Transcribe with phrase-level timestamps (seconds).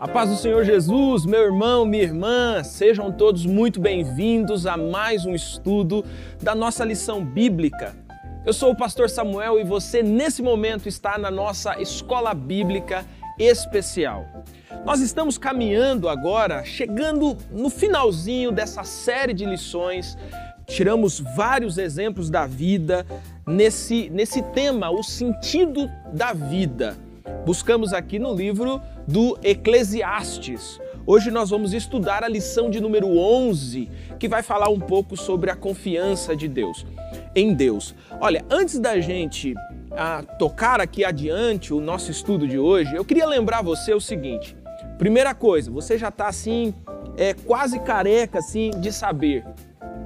[0.00, 5.26] A paz do Senhor Jesus, meu irmão, minha irmã, sejam todos muito bem-vindos a mais
[5.26, 6.02] um estudo
[6.40, 7.94] da nossa lição bíblica.
[8.46, 13.04] Eu sou o pastor Samuel e você, nesse momento, está na nossa escola bíblica
[13.38, 14.24] especial.
[14.86, 20.16] Nós estamos caminhando agora, chegando no finalzinho dessa série de lições.
[20.66, 23.04] Tiramos vários exemplos da vida
[23.46, 26.96] nesse, nesse tema, o sentido da vida.
[27.44, 30.80] Buscamos aqui no livro do Eclesiastes.
[31.06, 35.50] Hoje nós vamos estudar a lição de número 11, que vai falar um pouco sobre
[35.50, 36.86] a confiança de Deus,
[37.34, 37.94] em Deus.
[38.20, 39.54] Olha, antes da gente
[39.90, 44.56] ah, tocar aqui adiante o nosso estudo de hoje, eu queria lembrar você o seguinte.
[44.98, 46.74] Primeira coisa, você já está assim,
[47.16, 49.44] é, quase careca assim de saber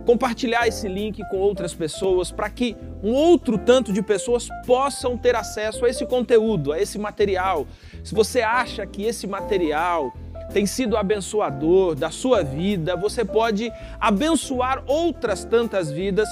[0.04, 5.34] compartilhar esse link com outras pessoas para que um outro tanto de pessoas possam ter
[5.34, 7.66] acesso a esse conteúdo, a esse material.
[8.02, 10.12] Se você acha que esse material
[10.52, 16.28] tem sido abençoador da sua vida, você pode abençoar outras tantas vidas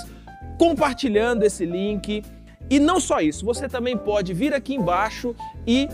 [0.58, 2.22] compartilhando esse link.
[2.70, 5.34] E não só isso, você também pode vir aqui embaixo
[5.66, 5.88] e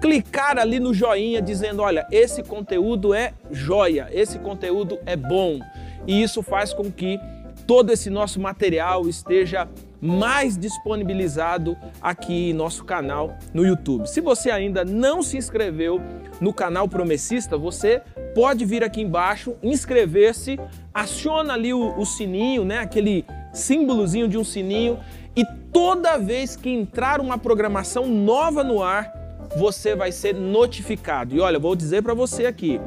[0.00, 5.58] clicar ali no joinha dizendo: olha, esse conteúdo é joia, esse conteúdo é bom
[6.06, 7.18] e isso faz com que
[7.66, 9.68] todo esse nosso material esteja
[10.00, 14.06] mais disponibilizado aqui em nosso canal no YouTube.
[14.06, 16.00] Se você ainda não se inscreveu
[16.40, 18.02] no canal Promessista, você
[18.34, 20.60] pode vir aqui embaixo, inscrever-se,
[20.92, 24.98] aciona ali o, o sininho, né, aquele símbolozinho de um sininho
[25.34, 29.10] e toda vez que entrar uma programação nova no ar,
[29.56, 31.34] você vai ser notificado.
[31.34, 32.80] E olha, vou dizer para você aqui,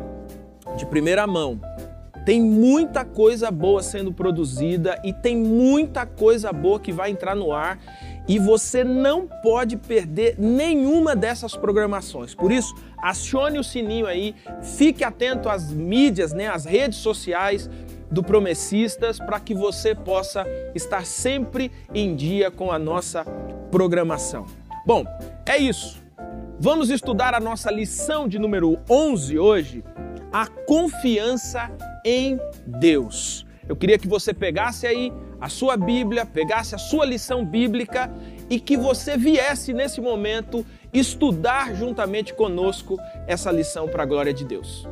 [0.78, 1.60] de primeira mão,
[2.28, 7.54] tem muita coisa boa sendo produzida e tem muita coisa boa que vai entrar no
[7.54, 7.80] ar
[8.28, 12.36] e você não pode perder nenhuma dessas programações.
[12.36, 17.70] Por isso, acione o sininho aí, fique atento às mídias, né, às redes sociais
[18.12, 23.24] do Promessistas para que você possa estar sempre em dia com a nossa
[23.72, 24.46] programação.
[24.86, 25.06] Bom,
[25.46, 26.04] é isso.
[26.60, 29.82] Vamos estudar a nossa lição de número 11 hoje,
[30.30, 31.72] a confiança
[32.08, 33.46] em Deus.
[33.68, 38.10] Eu queria que você pegasse aí a sua Bíblia, pegasse a sua lição bíblica
[38.50, 42.98] e que você viesse nesse momento estudar juntamente conosco
[43.28, 44.88] essa lição para a glória de Deus.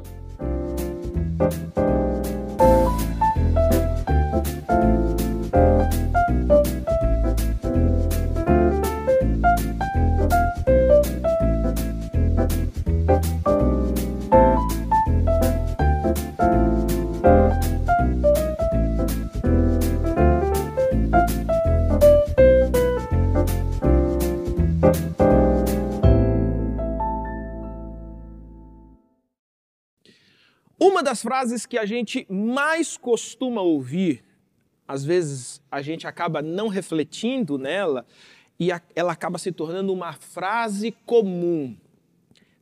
[31.03, 34.23] Das frases que a gente mais costuma ouvir,
[34.88, 38.06] às vezes a gente acaba não refletindo nela
[38.59, 41.75] e ela acaba se tornando uma frase comum.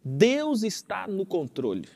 [0.03, 1.87] Deus está no controle.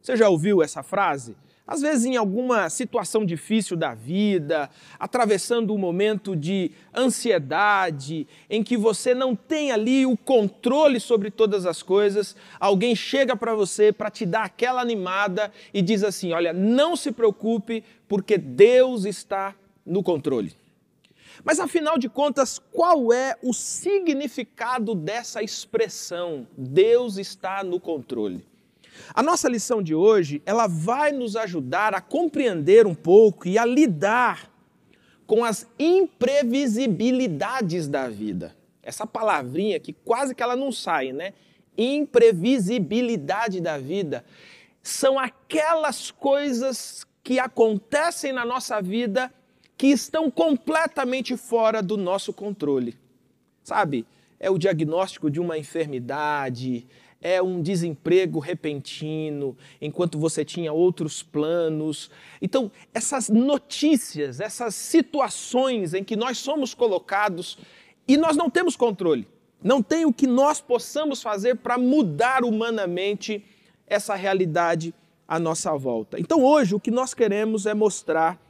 [0.00, 1.36] Você já ouviu essa frase?
[1.66, 8.76] Às vezes em alguma situação difícil da vida, atravessando um momento de ansiedade, em que
[8.76, 14.10] você não tem ali o controle sobre todas as coisas, alguém chega para você para
[14.10, 19.54] te dar aquela animada e diz assim: Olha, não se preocupe, porque Deus está
[19.84, 20.54] no controle.
[21.44, 26.46] Mas afinal de contas, qual é o significado dessa expressão?
[26.56, 28.44] Deus está no controle.
[29.14, 33.64] A nossa lição de hoje, ela vai nos ajudar a compreender um pouco e a
[33.64, 34.50] lidar
[35.26, 38.56] com as imprevisibilidades da vida.
[38.82, 41.32] Essa palavrinha que quase que ela não sai, né?
[41.76, 44.24] Imprevisibilidade da vida
[44.82, 49.32] são aquelas coisas que acontecem na nossa vida
[49.76, 52.96] que estão completamente fora do nosso controle.
[53.64, 54.06] Sabe?
[54.38, 56.86] É o diagnóstico de uma enfermidade,
[57.20, 62.10] é um desemprego repentino, enquanto você tinha outros planos.
[62.40, 67.58] Então, essas notícias, essas situações em que nós somos colocados
[68.06, 69.26] e nós não temos controle,
[69.62, 73.44] não tem o que nós possamos fazer para mudar humanamente
[73.86, 74.94] essa realidade
[75.26, 76.20] à nossa volta.
[76.20, 78.40] Então, hoje, o que nós queremos é mostrar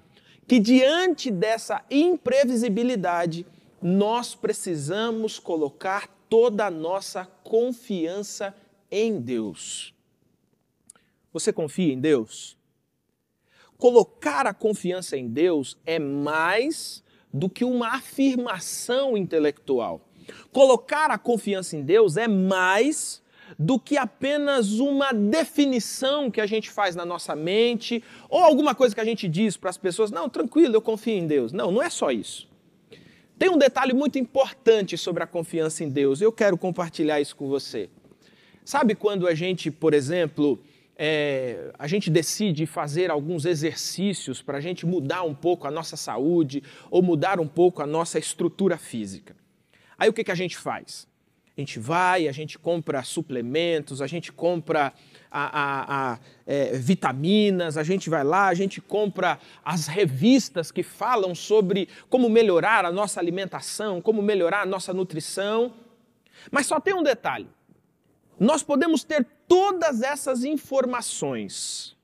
[0.47, 3.47] que, diante dessa imprevisibilidade,
[3.81, 8.55] nós precisamos colocar toda a nossa confiança
[8.91, 9.95] em Deus.
[11.33, 12.57] Você confia em Deus?
[13.77, 20.01] Colocar a confiança em Deus é mais do que uma afirmação intelectual.
[20.51, 23.23] Colocar a confiança em Deus é mais
[23.59, 28.95] do que apenas uma definição que a gente faz na nossa mente ou alguma coisa
[28.95, 31.53] que a gente diz para as pessoas: não, tranquilo, eu confio em Deus.
[31.53, 32.49] Não, não é só isso.
[33.39, 37.49] Tem um detalhe muito importante sobre a confiança em Deus, eu quero compartilhar isso com
[37.49, 37.91] você.
[38.65, 40.59] Sabe quando a gente, por exemplo,
[40.97, 45.97] é, a gente decide fazer alguns exercícios para a gente mudar um pouco a nossa
[45.97, 49.37] saúde ou mudar um pouco a nossa estrutura física?
[49.99, 51.07] Aí o que, que a gente faz?
[51.57, 54.95] A gente vai, a gente compra suplementos, a gente compra
[55.31, 60.83] a, a, a, é, vitaminas, a gente vai lá, a gente compra as revistas que
[60.83, 65.75] falam sobre como melhorar a nossa alimentação, como melhorar a nossa nutrição.
[66.51, 67.49] Mas só tem um detalhe:
[68.39, 71.97] nós podemos ter todas essas informações,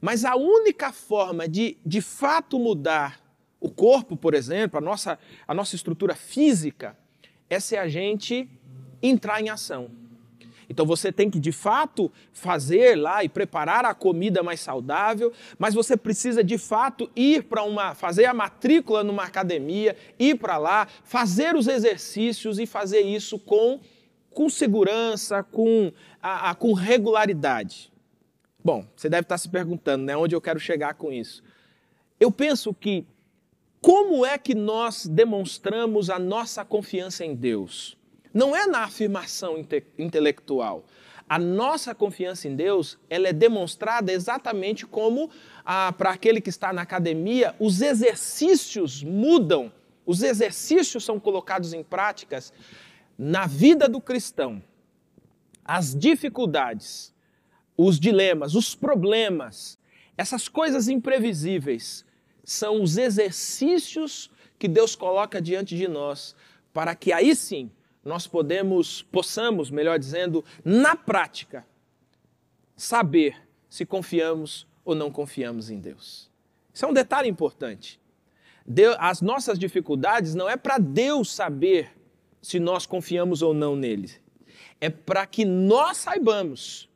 [0.00, 3.24] mas a única forma de de fato mudar
[3.64, 5.18] o corpo, por exemplo, a nossa,
[5.48, 6.94] a nossa estrutura física,
[7.48, 8.46] é se a gente
[9.02, 9.90] entrar em ação.
[10.68, 15.74] Então você tem que de fato fazer lá e preparar a comida mais saudável, mas
[15.74, 20.88] você precisa de fato ir para uma fazer a matrícula numa academia, ir para lá,
[21.04, 23.80] fazer os exercícios e fazer isso com
[24.34, 27.92] com segurança, com a, a, com regularidade.
[28.62, 31.42] Bom, você deve estar se perguntando, né, onde eu quero chegar com isso.
[32.18, 33.06] Eu penso que
[33.80, 37.96] como é que nós demonstramos a nossa confiança em Deus?
[38.34, 40.84] Não é na afirmação inte intelectual.
[41.26, 45.30] A nossa confiança em Deus, ela é demonstrada exatamente como
[45.64, 49.72] ah, para aquele que está na academia, os exercícios mudam,
[50.04, 52.52] os exercícios são colocados em práticas
[53.16, 54.62] na vida do cristão.
[55.64, 57.14] As dificuldades,
[57.76, 59.78] os dilemas, os problemas,
[60.18, 62.04] essas coisas imprevisíveis
[62.44, 66.36] são os exercícios que Deus coloca diante de nós
[66.72, 67.70] para que aí sim
[68.04, 71.66] nós podemos, possamos, melhor dizendo, na prática,
[72.76, 73.36] saber
[73.68, 76.30] se confiamos ou não confiamos em Deus.
[76.72, 78.00] Isso é um detalhe importante.
[78.66, 81.90] Deus, as nossas dificuldades não é para Deus saber
[82.42, 84.10] se nós confiamos ou não nele.
[84.80, 86.88] É para que nós saibamos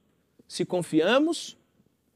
[0.47, 1.57] se confiamos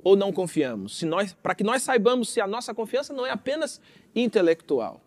[0.03, 0.99] ou não confiamos.
[0.99, 3.81] Se nós, para que nós saibamos se a nossa confiança não é apenas
[4.15, 5.01] intelectual.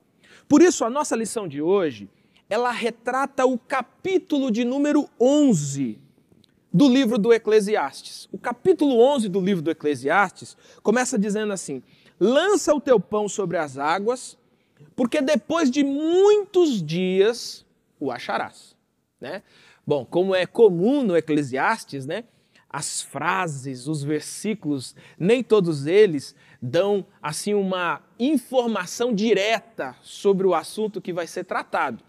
[0.47, 2.09] Por isso, a nossa lição de hoje
[2.49, 5.99] ela retrata o capítulo de número 11
[6.71, 8.27] do livro do Eclesiastes.
[8.31, 11.81] O capítulo 11 do livro do Eclesiastes começa dizendo assim:
[12.19, 14.37] Lança o teu pão sobre as águas,
[14.95, 17.65] porque depois de muitos dias
[17.99, 18.75] o acharás.
[19.19, 19.41] Né?
[19.87, 22.25] Bom, como é comum no Eclesiastes, né?
[22.75, 30.99] as frases, os versículos, nem todos eles dão assim uma informação direta sobre o assunto
[30.99, 32.03] que vai ser tratado.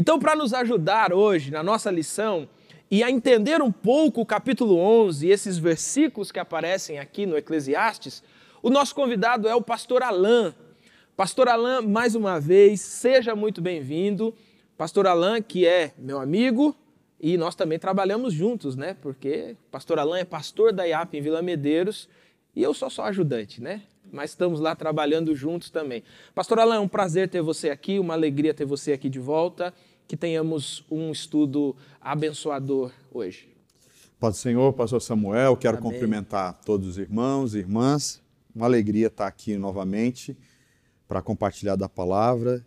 [0.00, 2.48] Então, para nos ajudar hoje na nossa lição
[2.88, 7.36] e a entender um pouco o capítulo 11 e esses versículos que aparecem aqui no
[7.36, 8.22] Eclesiastes,
[8.62, 10.54] o nosso convidado é o pastor Alain.
[11.16, 14.32] Pastor Alain, mais uma vez, seja muito bem-vindo.
[14.76, 16.76] Pastor Alain, que é meu amigo,
[17.20, 18.96] e nós também trabalhamos juntos, né?
[19.02, 22.08] Porque pastor Alain é pastor da IAP em Vila Medeiros
[22.54, 23.82] e eu sou só ajudante, né?
[24.12, 26.04] Mas estamos lá trabalhando juntos também.
[26.36, 29.74] Pastor Alain, é um prazer ter você aqui, uma alegria ter você aqui de volta
[30.08, 33.54] que tenhamos um estudo abençoador hoje.
[34.18, 35.92] Paz do Senhor, pastor Samuel, quero Amém.
[35.92, 38.22] cumprimentar todos os irmãos e irmãs.
[38.54, 40.36] Uma alegria estar aqui novamente
[41.06, 42.66] para compartilhar da palavra.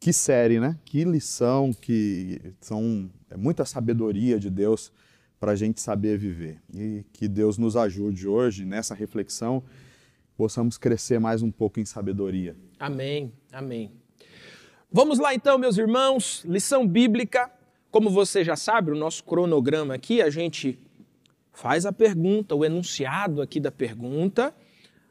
[0.00, 0.78] Que série, né?
[0.84, 4.92] Que lição, que são é muita sabedoria de Deus
[5.40, 6.62] para a gente saber viver.
[6.72, 9.64] E que Deus nos ajude hoje nessa reflexão,
[10.36, 12.56] possamos crescer mais um pouco em sabedoria.
[12.78, 13.92] Amém, amém.
[14.90, 17.50] Vamos lá então, meus irmãos, lição bíblica.
[17.90, 20.78] Como você já sabe, o nosso cronograma aqui, a gente
[21.52, 24.54] faz a pergunta, o enunciado aqui da pergunta.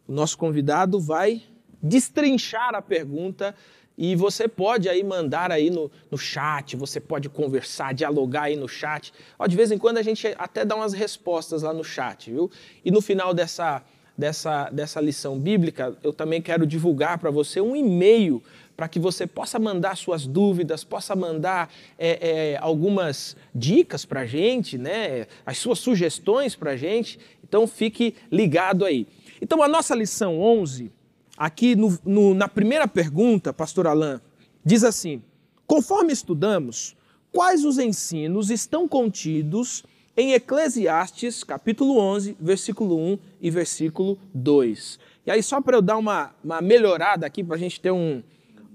[0.07, 1.43] O nosso convidado vai
[1.79, 3.53] destrinchar a pergunta
[3.95, 8.67] e você pode aí mandar aí no, no chat, você pode conversar, dialogar aí no
[8.67, 9.13] chat.
[9.37, 12.49] Ó, de vez em quando a gente até dá umas respostas lá no chat, viu?
[12.83, 13.83] E no final dessa,
[14.17, 18.41] dessa, dessa lição bíblica, eu também quero divulgar para você um e-mail
[18.77, 24.25] para que você possa mandar suas dúvidas, possa mandar é, é, algumas dicas para a
[24.27, 25.25] gente, né?
[25.43, 27.19] as suas sugestões para a gente.
[27.43, 29.07] Então fique ligado aí.
[29.41, 30.91] Então a nossa lição 11,
[31.35, 34.21] aqui no, no, na primeira pergunta, pastor Alain,
[34.63, 35.23] diz assim,
[35.65, 36.95] conforme estudamos,
[37.31, 39.83] quais os ensinos estão contidos
[40.15, 44.99] em Eclesiastes, capítulo 11, versículo 1 e versículo 2.
[45.25, 48.23] E aí, só para eu dar uma, uma melhorada aqui, para a gente ter um,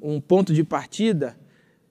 [0.03, 1.39] um ponto de partida,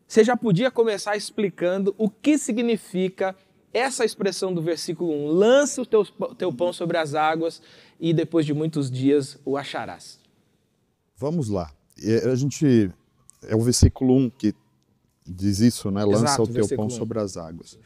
[0.08, 3.36] você já podia começar explicando o que significa
[3.74, 6.04] essa expressão do versículo 1, lança o teu,
[6.38, 7.62] teu pão sobre as águas
[7.98, 10.20] e depois de muitos dias o acharás.
[11.16, 11.72] Vamos lá.
[12.30, 12.92] A gente
[13.44, 14.54] é o versículo 1 que
[15.26, 16.04] diz isso, né?
[16.04, 16.90] Lança Exato, o teu pão 1.
[16.90, 17.80] sobre as águas.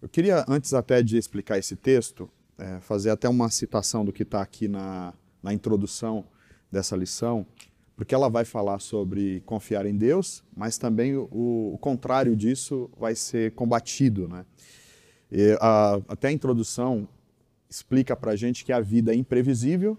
[0.00, 4.22] Eu queria, antes até de explicar esse texto, é, fazer até uma citação do que
[4.22, 5.12] está aqui na,
[5.42, 6.24] na introdução
[6.70, 7.46] dessa lição,
[7.96, 11.28] porque ela vai falar sobre confiar em Deus, mas também o,
[11.74, 14.28] o contrário disso vai ser combatido.
[14.28, 14.44] Né?
[15.30, 17.08] E a, até a introdução
[17.68, 19.96] explica para a gente que a vida é imprevisível,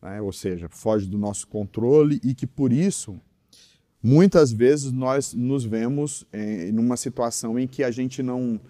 [0.00, 0.20] né?
[0.20, 3.20] ou seja, foge do nosso controle e que por isso
[4.02, 8.60] muitas vezes nós nos vemos em, uma situação em que a gente não,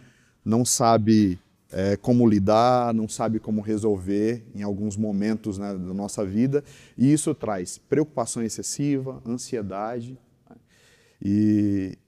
[0.44, 1.38] não sabe
[1.76, 6.62] é, como lidar, não sabe como resolver em alguns momentos né, da nossa vida,
[6.97, 10.16] e isso traz preocupação excessiva, ansiedade.
[10.49, 10.57] Né?
[11.21, 11.99] E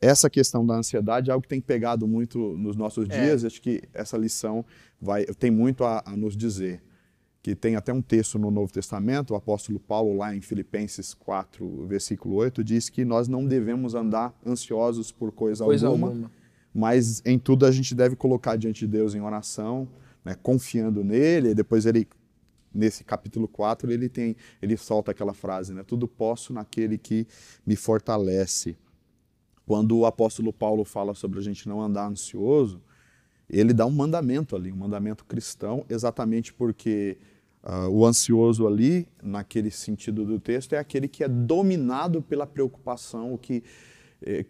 [0.00, 3.20] essa questão da ansiedade é algo que tem pegado muito nos nossos é.
[3.20, 3.46] dias, é.
[3.46, 4.64] acho que essa lição
[5.00, 6.82] vai, tem muito a, a nos dizer
[7.40, 11.86] que tem até um texto no Novo Testamento, o apóstolo Paulo, lá em Filipenses 4,
[11.86, 16.30] versículo 8, diz que nós não devemos andar ansiosos por coisa, coisa alguma, alguma,
[16.76, 19.88] mas em tudo a gente deve colocar diante de Deus em oração,
[20.22, 22.06] né, confiando nele, e depois ele
[22.72, 27.26] nesse capítulo 4 ele tem ele solta aquela frase, né, tudo posso naquele que
[27.66, 28.76] me fortalece.
[29.64, 32.82] Quando o apóstolo Paulo fala sobre a gente não andar ansioso,
[33.48, 37.16] ele dá um mandamento ali, um mandamento cristão, exatamente porque
[37.64, 43.32] uh, o ansioso ali, naquele sentido do texto, é aquele que é dominado pela preocupação,
[43.32, 43.64] o que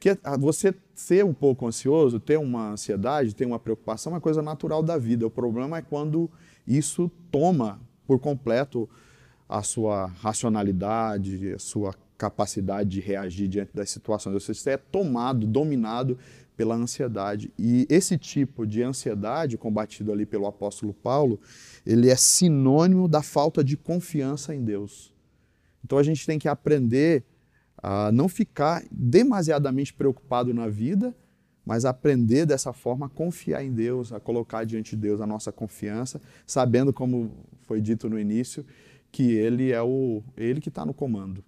[0.01, 4.21] que ah, você ser um pouco ansioso, ter uma ansiedade, ter uma preocupação é uma
[4.21, 5.27] coisa natural da vida.
[5.27, 6.31] O problema é quando
[6.67, 8.89] isso toma por completo
[9.49, 14.43] a sua racionalidade, a sua capacidade de reagir diante das situações.
[14.43, 16.19] Você é tomado, dominado
[16.57, 17.53] pela ansiedade.
[17.59, 21.39] E esse tipo de ansiedade, combatido ali pelo apóstolo Paulo,
[21.85, 25.15] ele é sinônimo da falta de confiança em Deus.
[25.85, 27.23] Então a gente tem que aprender
[27.83, 31.15] a não ficar demasiadamente preocupado na vida,
[31.65, 35.51] mas aprender dessa forma a confiar em Deus, a colocar diante de Deus a nossa
[35.51, 38.65] confiança, sabendo, como foi dito no início,
[39.11, 41.45] que Ele é o Ele que está no comando.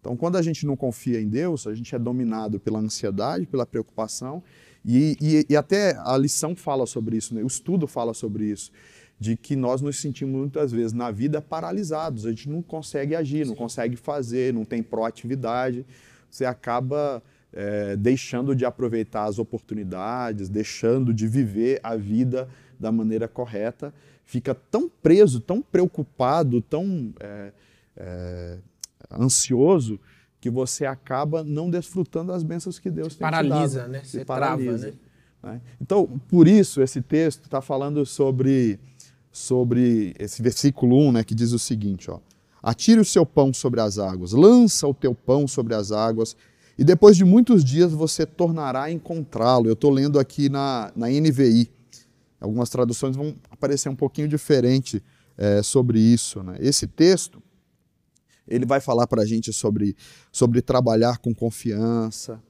[0.00, 3.66] Então, quando a gente não confia em Deus, a gente é dominado pela ansiedade, pela
[3.66, 4.42] preocupação,
[4.84, 7.42] e, e, e até a lição fala sobre isso, né?
[7.42, 8.70] o estudo fala sobre isso
[9.18, 13.44] de que nós nos sentimos muitas vezes na vida paralisados, a gente não consegue agir,
[13.44, 13.50] Sim.
[13.50, 15.84] não consegue fazer, não tem proatividade,
[16.30, 17.22] você acaba
[17.52, 22.48] é, deixando de aproveitar as oportunidades, deixando de viver a vida
[22.78, 23.92] da maneira correta,
[24.24, 27.52] fica tão preso, tão preocupado, tão é,
[27.96, 28.58] é,
[29.10, 29.98] ansioso
[30.40, 33.90] que você acaba não desfrutando das bênçãos que Deus tem paralisa, te dado.
[33.90, 34.00] Né?
[34.04, 34.92] Você paralisa, né?
[35.42, 35.60] né?
[35.80, 38.78] Então, por isso, esse texto está falando sobre
[39.38, 42.18] sobre esse versículo 1, né, que diz o seguinte, ó:
[42.62, 46.36] Atire o seu pão sobre as águas, lança o teu pão sobre as águas,
[46.76, 49.68] e depois de muitos dias você tornará a encontrá-lo.
[49.68, 51.70] Eu estou lendo aqui na, na NVI.
[52.40, 55.02] Algumas traduções vão aparecer um pouquinho diferente
[55.36, 56.42] é, sobre isso.
[56.42, 56.56] Né?
[56.60, 57.42] Esse texto,
[58.46, 59.96] ele vai falar para a gente sobre,
[60.30, 62.40] sobre trabalhar com confiança,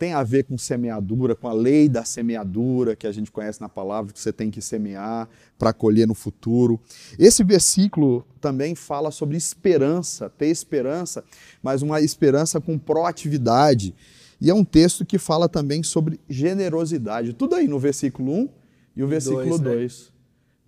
[0.00, 3.68] tem a ver com semeadura, com a lei da semeadura que a gente conhece na
[3.68, 5.28] palavra, que você tem que semear
[5.58, 6.80] para colher no futuro.
[7.18, 11.22] Esse versículo também fala sobre esperança, ter esperança,
[11.62, 13.94] mas uma esperança com proatividade.
[14.40, 17.34] E é um texto que fala também sobre generosidade.
[17.34, 18.48] Tudo aí no versículo 1
[18.96, 20.12] e o versículo 2.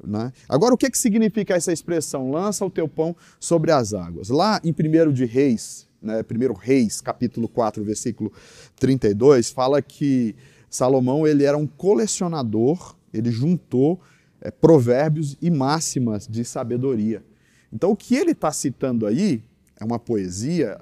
[0.05, 0.25] Né?
[0.25, 0.33] né?
[0.47, 2.31] Agora, o que, que significa essa expressão?
[2.31, 4.29] Lança o teu pão sobre as águas.
[4.29, 8.33] Lá em 1 de Reis, né, 1 Reis, capítulo 4, versículo
[8.77, 10.35] 32, fala que
[10.69, 14.01] Salomão ele era um colecionador, ele juntou
[14.41, 17.23] é, provérbios e máximas de sabedoria.
[17.73, 19.43] Então o que ele está citando aí
[19.79, 20.79] é uma poesia,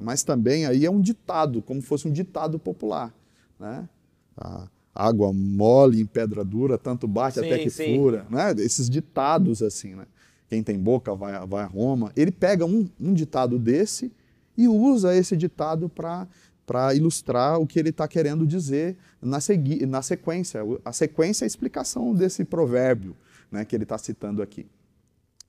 [0.00, 3.14] mas também aí é um ditado, como fosse um ditado popular.
[3.58, 3.88] Né?
[4.36, 7.96] A água mole em pedra dura, tanto bate sim, até que sim.
[7.96, 8.26] fura.
[8.30, 8.52] Né?
[8.58, 10.06] Esses ditados assim, né?
[10.48, 12.12] Quem tem boca vai, vai a Roma.
[12.14, 14.12] Ele pega um, um ditado desse
[14.56, 20.02] e usa esse ditado para ilustrar o que ele está querendo dizer na, segui, na
[20.02, 20.60] sequência.
[20.84, 23.16] A sequência é a explicação desse provérbio
[23.50, 24.66] né, que ele está citando aqui.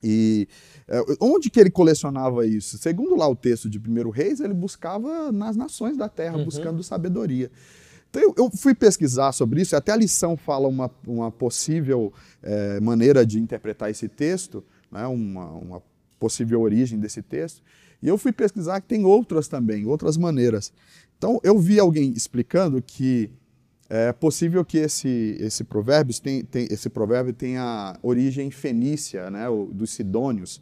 [0.02, 0.46] E
[0.86, 2.78] é, onde que ele colecionava isso?
[2.78, 6.44] Segundo lá o texto de 1 Reis, ele buscava nas nações da terra, uhum.
[6.44, 7.50] buscando sabedoria.
[8.10, 12.80] Então eu, eu, fui pesquisar sobre isso, até a lição fala uma, uma possível é,
[12.80, 15.82] maneira de interpretar esse texto, né, uma, uma
[16.18, 17.62] possível origem desse texto.
[18.02, 20.72] E eu fui pesquisar que tem outras também, outras maneiras.
[21.16, 23.30] Então, eu vi alguém explicando que
[23.88, 29.90] É possível que esse, esse, provérbio, tem, tem, esse provérbio tenha origem fenícia, né, dos
[29.90, 30.60] sidônios,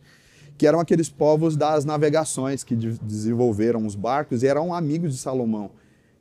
[0.58, 5.18] que eram aqueles povos das navegações que de, desenvolveram os barcos e eram amigos de
[5.18, 5.70] Salomão.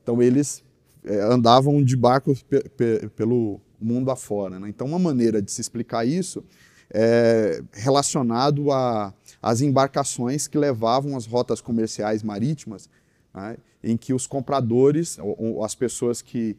[0.01, 0.63] Então eles
[1.03, 4.57] é, andavam de barcos pe, pe, pelo mundo afora.
[4.57, 4.69] Né?
[4.69, 6.41] Então uma maneira de se explicar isso
[6.89, 8.71] é relacionado
[9.43, 12.89] às embarcações que levavam as rotas comerciais marítimas,
[13.33, 13.57] né?
[13.83, 16.55] em que os compradores, ou, ou as pessoas que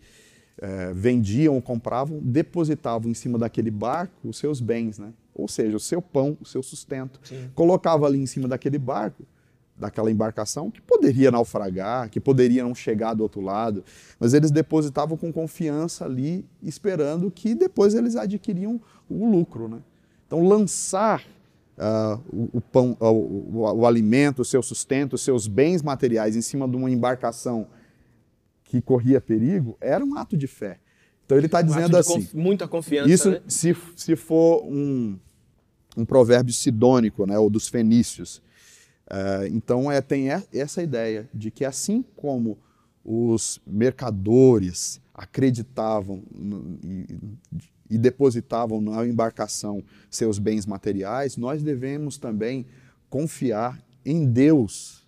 [0.59, 5.15] é, vendiam ou compravam, depositavam em cima daquele barco os seus bens, né?
[5.35, 7.19] ou seja, o seu pão, o seu sustento.
[7.25, 7.51] Sim.
[7.55, 9.25] Colocava ali em cima daquele barco,
[9.77, 13.83] daquela embarcação, que poderia naufragar, que poderia não chegar do outro lado,
[14.21, 19.69] mas eles depositavam com confiança ali, esperando que depois eles adquiriam o lucro.
[19.69, 19.79] Né?
[20.27, 21.25] Então, lançar
[21.79, 26.37] uh, o, o, pão, uh, o, o, alimento, o seu sustento, os seus bens materiais
[26.37, 27.67] em cima de uma embarcação
[28.65, 30.79] que corria perigo, era um ato de fé.
[31.25, 32.23] Então ele está um dizendo assim.
[32.23, 33.11] Conf muita confiança.
[33.11, 33.41] Isso, né?
[33.47, 35.19] se, se for um,
[35.97, 38.43] um provérbio sidônico, né, ou dos fenícios.
[39.07, 42.59] Uh, então é, tem essa ideia de que assim como
[43.05, 46.79] os mercadores acreditavam no,
[47.91, 52.67] e, depositavam na embarcação seus bens materiais, nós devemos também
[53.09, 55.07] confiar em Deus,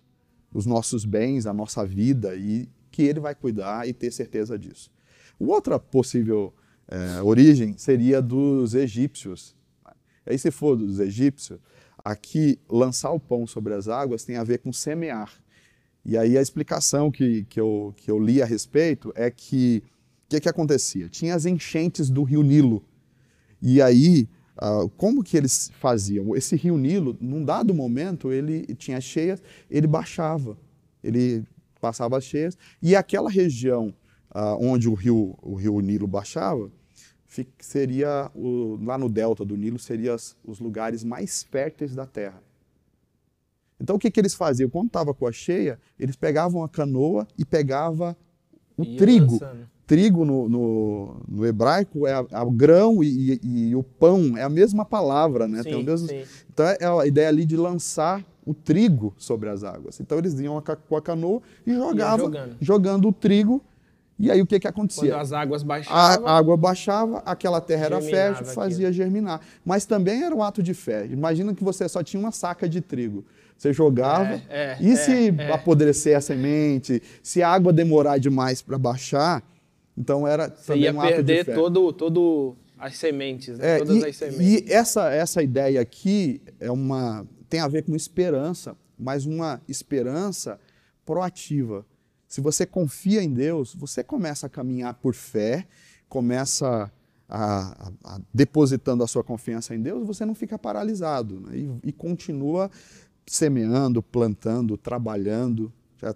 [0.53, 4.91] os nossos bens, a nossa vida e que Ele vai cuidar e ter certeza disso.
[5.39, 6.53] Outra possível
[6.87, 9.55] é, origem seria dos egípcios.
[10.25, 11.59] Aí, se for dos egípcios,
[12.03, 15.31] aqui lançar o pão sobre as águas tem a ver com semear.
[16.05, 19.83] E aí a explicação que, que, eu, que eu li a respeito é que
[20.27, 21.07] o que, que acontecia?
[21.07, 22.83] Tinha as enchentes do rio Nilo.
[23.61, 24.27] E aí,
[24.61, 26.35] uh, como que eles faziam?
[26.35, 29.41] Esse rio Nilo, num dado momento, ele tinha cheias,
[29.71, 30.57] ele baixava.
[31.01, 31.45] Ele
[31.79, 33.93] passava cheias, e aquela região
[34.35, 36.69] uh, onde o rio, o rio Nilo baixava,
[37.59, 42.43] seria o, lá no delta do Nilo seria os lugares mais férteis da terra.
[43.79, 44.69] Então o que, que eles faziam?
[44.69, 48.17] Quando estava com a cheia, eles pegavam a canoa e pegava
[48.75, 49.33] o e trigo.
[49.33, 49.76] Lançando.
[49.87, 54.43] Trigo no, no, no, hebraico é, a, o grão e, e, e, o pão é
[54.43, 55.63] a mesma palavra, né?
[55.63, 56.09] Sim, mesmo...
[56.53, 59.97] Então é a ideia ali de lançar o trigo sobre as águas.
[60.01, 62.57] Então eles iam com a canoa e jogavam, jogando.
[62.59, 63.07] jogando.
[63.07, 63.61] o trigo.
[64.19, 65.11] E aí o que, que acontecia?
[65.11, 66.27] Quando as águas baixavam.
[66.27, 68.93] A água baixava, aquela terra era fértil, fazia aquilo.
[68.93, 69.39] germinar.
[69.63, 71.05] Mas também era um ato de fé.
[71.05, 73.23] Imagina que você só tinha uma saca de trigo.
[73.57, 74.41] Você jogava.
[74.49, 75.51] É, é, e é, se é.
[75.51, 79.43] apodrecer a semente, se a água demorar demais para baixar,
[79.97, 83.75] então era você também um ia perder todo, todo as sementes, né?
[83.75, 84.39] É, todas e, as sementes.
[84.39, 90.59] E essa, essa ideia aqui é uma tem a ver com esperança, mas uma esperança
[91.05, 91.85] proativa.
[92.27, 95.65] Se você confia em Deus, você começa a caminhar por fé,
[96.09, 96.91] começa
[97.29, 101.57] a, a, a depositando a sua confiança em Deus, você não fica paralisado né?
[101.57, 102.69] e, e continua
[103.25, 105.71] semeando, plantando, trabalhando.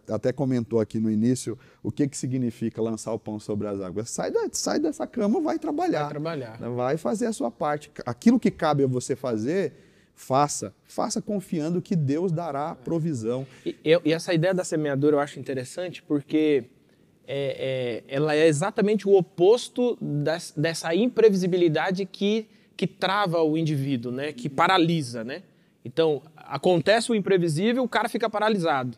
[0.09, 4.09] Até comentou aqui no início o que, que significa lançar o pão sobre as águas.
[4.09, 6.03] Sai, da, sai dessa cama, vai trabalhar.
[6.03, 6.57] Vai trabalhar.
[6.57, 7.91] Vai fazer a sua parte.
[8.05, 9.73] Aquilo que cabe a você fazer,
[10.13, 10.73] faça.
[10.83, 13.45] Faça confiando que Deus dará provisão.
[13.65, 16.65] E, e essa ideia da semeadura eu acho interessante porque
[17.27, 24.11] é, é, ela é exatamente o oposto das, dessa imprevisibilidade que, que trava o indivíduo,
[24.11, 24.31] né?
[24.31, 25.23] que paralisa.
[25.23, 25.43] Né?
[25.83, 28.97] Então, acontece o imprevisível, o cara fica paralisado.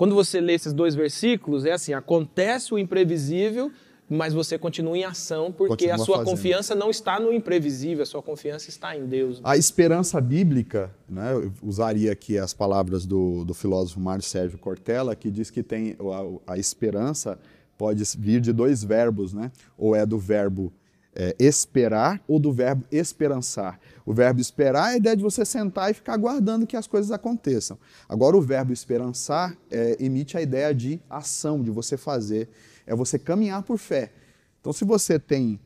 [0.00, 3.70] Quando você lê esses dois versículos, é assim: acontece o imprevisível,
[4.08, 6.30] mas você continua em ação porque continua a sua fazendo.
[6.30, 9.42] confiança não está no imprevisível, a sua confiança está em Deus.
[9.44, 15.14] A esperança bíblica, né, eu usaria aqui as palavras do, do filósofo Mário Sérgio Cortella,
[15.14, 15.98] que diz que tem
[16.46, 17.38] a, a esperança
[17.76, 19.52] pode vir de dois verbos, né?
[19.76, 20.72] ou é do verbo
[21.14, 23.78] é, esperar ou do verbo esperançar.
[24.10, 27.12] O verbo esperar é a ideia de você sentar e ficar aguardando que as coisas
[27.12, 27.78] aconteçam.
[28.08, 32.48] Agora, o verbo esperançar é, emite a ideia de ação, de você fazer
[32.84, 34.12] é você caminhar por fé.
[34.60, 35.60] Então, se você tem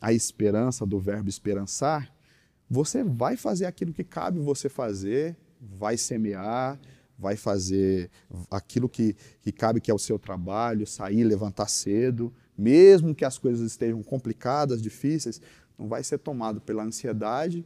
[0.00, 2.10] a esperança do verbo esperançar,
[2.70, 6.80] você vai fazer aquilo que cabe você fazer, vai semear,
[7.18, 8.10] vai fazer
[8.50, 13.36] aquilo que, que cabe que é o seu trabalho, sair, levantar cedo, mesmo que as
[13.36, 15.38] coisas estejam complicadas, difíceis,
[15.78, 17.62] não vai ser tomado pela ansiedade,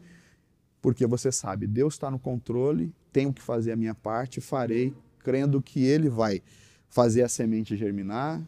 [0.84, 5.62] porque você sabe, Deus está no controle, tenho que fazer a minha parte, farei, crendo
[5.62, 6.42] que Ele vai
[6.90, 8.46] fazer a semente germinar,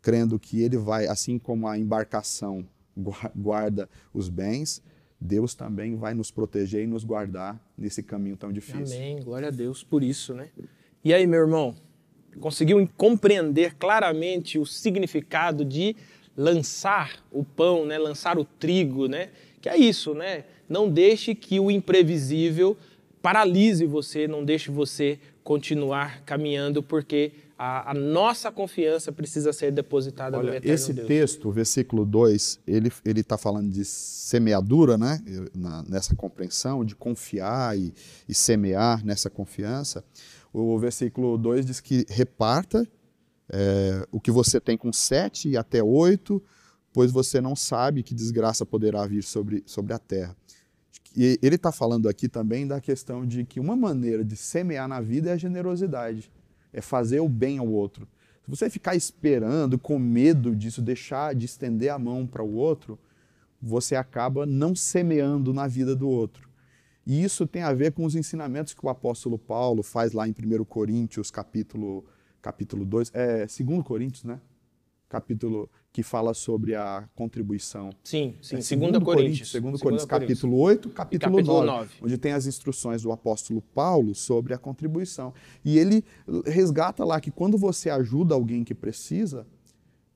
[0.00, 2.66] crendo que ele vai, assim como a embarcação
[3.36, 4.82] guarda os bens,
[5.20, 8.96] Deus também vai nos proteger e nos guardar nesse caminho tão difícil.
[8.96, 9.20] Amém.
[9.20, 10.48] Glória a Deus por isso, né?
[11.04, 11.76] E aí, meu irmão,
[12.40, 15.94] conseguiu compreender claramente o significado de
[16.34, 17.98] lançar o pão, né?
[17.98, 19.28] lançar o trigo, né?
[19.66, 20.44] Que é isso, né?
[20.68, 22.76] Não deixe que o imprevisível
[23.20, 30.38] paralise você, não deixe você continuar caminhando, porque a, a nossa confiança precisa ser depositada
[30.38, 31.08] Olha, no eterno esse Deus.
[31.08, 35.20] texto, versículo 2, ele ele está falando de semeadura, né?
[35.52, 37.92] Na, nessa compreensão de confiar e,
[38.28, 40.04] e semear nessa confiança.
[40.52, 42.86] O versículo 2 diz que reparta
[43.50, 46.40] é, o que você tem com sete e até oito,
[46.96, 50.34] pois você não sabe que desgraça poderá vir sobre, sobre a terra.
[51.14, 54.98] E ele está falando aqui também da questão de que uma maneira de semear na
[54.98, 56.32] vida é a generosidade
[56.72, 58.08] é fazer o bem ao outro.
[58.42, 62.98] Se você ficar esperando, com medo disso, deixar de estender a mão para o outro,
[63.60, 66.48] você acaba não semeando na vida do outro.
[67.06, 70.30] E isso tem a ver com os ensinamentos que o apóstolo Paulo faz lá em
[70.30, 72.06] 1 Coríntios, capítulo,
[72.40, 74.40] capítulo 2, é 2 Coríntios, né?
[75.08, 77.90] Capítulo que fala sobre a contribuição.
[78.04, 78.56] Sim, sim.
[78.56, 79.50] É, Segunda Coríntios.
[79.50, 84.14] Segundo Coríntios, capítulo 8, capítulo, capítulo 9, 9, onde tem as instruções do apóstolo Paulo
[84.14, 85.32] sobre a contribuição.
[85.64, 86.04] E ele
[86.44, 89.46] resgata lá que quando você ajuda alguém que precisa,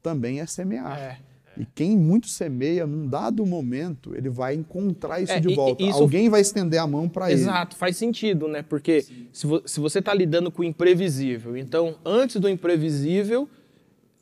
[0.03, 0.99] também é semear.
[0.99, 1.19] É.
[1.57, 5.83] E quem muito semeia, num dado momento, ele vai encontrar isso É, de volta.
[5.83, 7.41] isso- Alguém vai estender a mão para ele.
[7.41, 8.63] Exato, faz sentido, né?
[8.63, 13.49] Porque se, vo- se você está lidando com o imprevisível, então antes do imprevisível,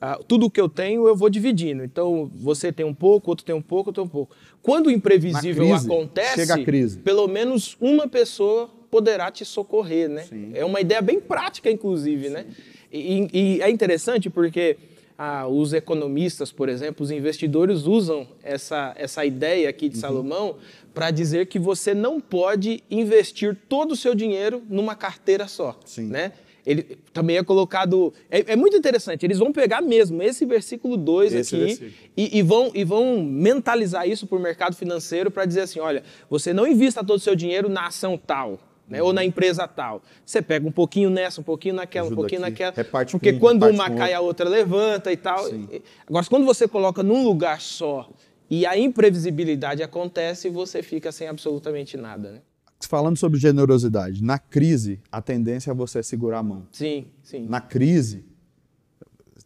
[0.00, 1.82] ah, tudo que eu tenho eu vou dividindo.
[1.82, 4.34] Então você tem um pouco, outro tem um pouco, outro tem um pouco.
[4.62, 6.98] Quando o imprevisível crise, acontece, chega a crise.
[6.98, 10.22] pelo menos uma pessoa poderá te socorrer, né?
[10.22, 10.52] Sim.
[10.54, 12.46] É uma ideia bem prática, inclusive, né?
[12.92, 14.78] E, e é interessante porque
[15.18, 20.00] ah, os economistas, por exemplo, os investidores usam essa, essa ideia aqui de Uhum.
[20.00, 20.56] Salomão
[20.94, 26.06] para dizer que você não pode investir todo o seu dinheiro numa carteira só, Sim.
[26.06, 26.32] né?
[26.66, 28.12] Ele também é colocado.
[28.31, 31.92] É, é muito interessante, eles vão pegar mesmo esse versículo 2 Esse aqui versículo.
[32.16, 36.03] e, e vão, e vão mentalizar isso para o mercado financeiro para dizer assim: olha,
[36.29, 38.59] você não invista todo o seu dinheiro na ação tal.
[38.88, 40.03] Né, ou na empresa tal.
[40.25, 42.73] Você pega um pouquinho nessa, um pouquinho naquela, Ajuda um pouquinho aqui, naquela.
[42.75, 45.44] reparte porque um, quando reparte uma cai, a outra levanta e tal.
[45.44, 45.68] Sim.
[46.09, 48.09] Agora, quando você coloca num lugar só
[48.49, 52.31] e a imprevisibilidade acontece, você fica sem absolutamente nada.
[52.31, 52.40] Né?
[52.80, 56.66] Falando sobre generosidade, na crise, a tendência é você segurar a mão.
[56.72, 57.46] Sim, sim.
[57.48, 58.24] Na crise,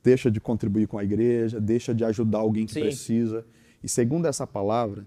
[0.02, 2.80] deixa de contribuir com a igreja, deixa de ajudar alguém que Sim.
[2.80, 3.44] precisa.
[3.82, 5.06] E segundo essa palavra,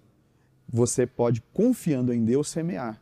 [0.68, 3.00] você pode, confiando em Deus, semear.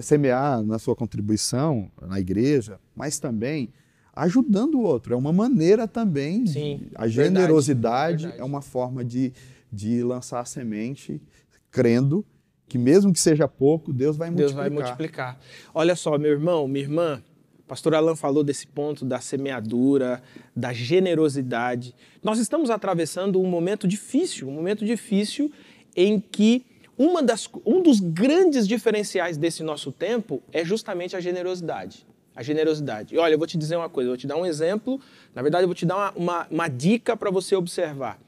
[0.00, 3.68] Semear na sua contribuição na igreja, mas também
[4.14, 5.12] ajudando o outro.
[5.12, 6.44] É uma maneira também.
[6.44, 8.40] de- Sim, a verdade, generosidade verdade.
[8.40, 9.32] é uma forma de,
[9.70, 11.20] de lançar a semente,
[11.70, 12.24] crendo
[12.68, 14.70] que mesmo que seja pouco, Deus vai Deus multiplicar.
[14.70, 15.40] vai multiplicar.
[15.74, 17.22] Olha só, meu irmão, minha irmã,
[17.60, 20.22] o pastor Alan falou desse ponto da semeadura,
[20.54, 21.94] da generosidade.
[22.22, 25.50] Nós estamos atravessando um momento difícil, um momento difícil
[25.96, 26.64] em que
[26.96, 32.06] uma das, um dos grandes diferenciais desse nosso tempo é justamente a generosidade.
[32.36, 33.14] A generosidade.
[33.14, 35.00] E olha, eu vou te dizer uma coisa, eu vou te dar um exemplo,
[35.34, 38.18] na verdade, eu vou te dar uma, uma, uma dica para você observar.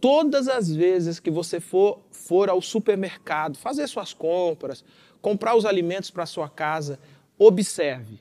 [0.00, 4.84] Todas as vezes que você for, for ao supermercado, fazer suas compras,
[5.20, 6.98] comprar os alimentos para sua casa,
[7.36, 8.20] observe.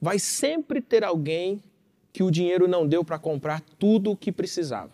[0.00, 1.62] Vai sempre ter alguém
[2.12, 4.92] que o dinheiro não deu para comprar tudo o que precisava.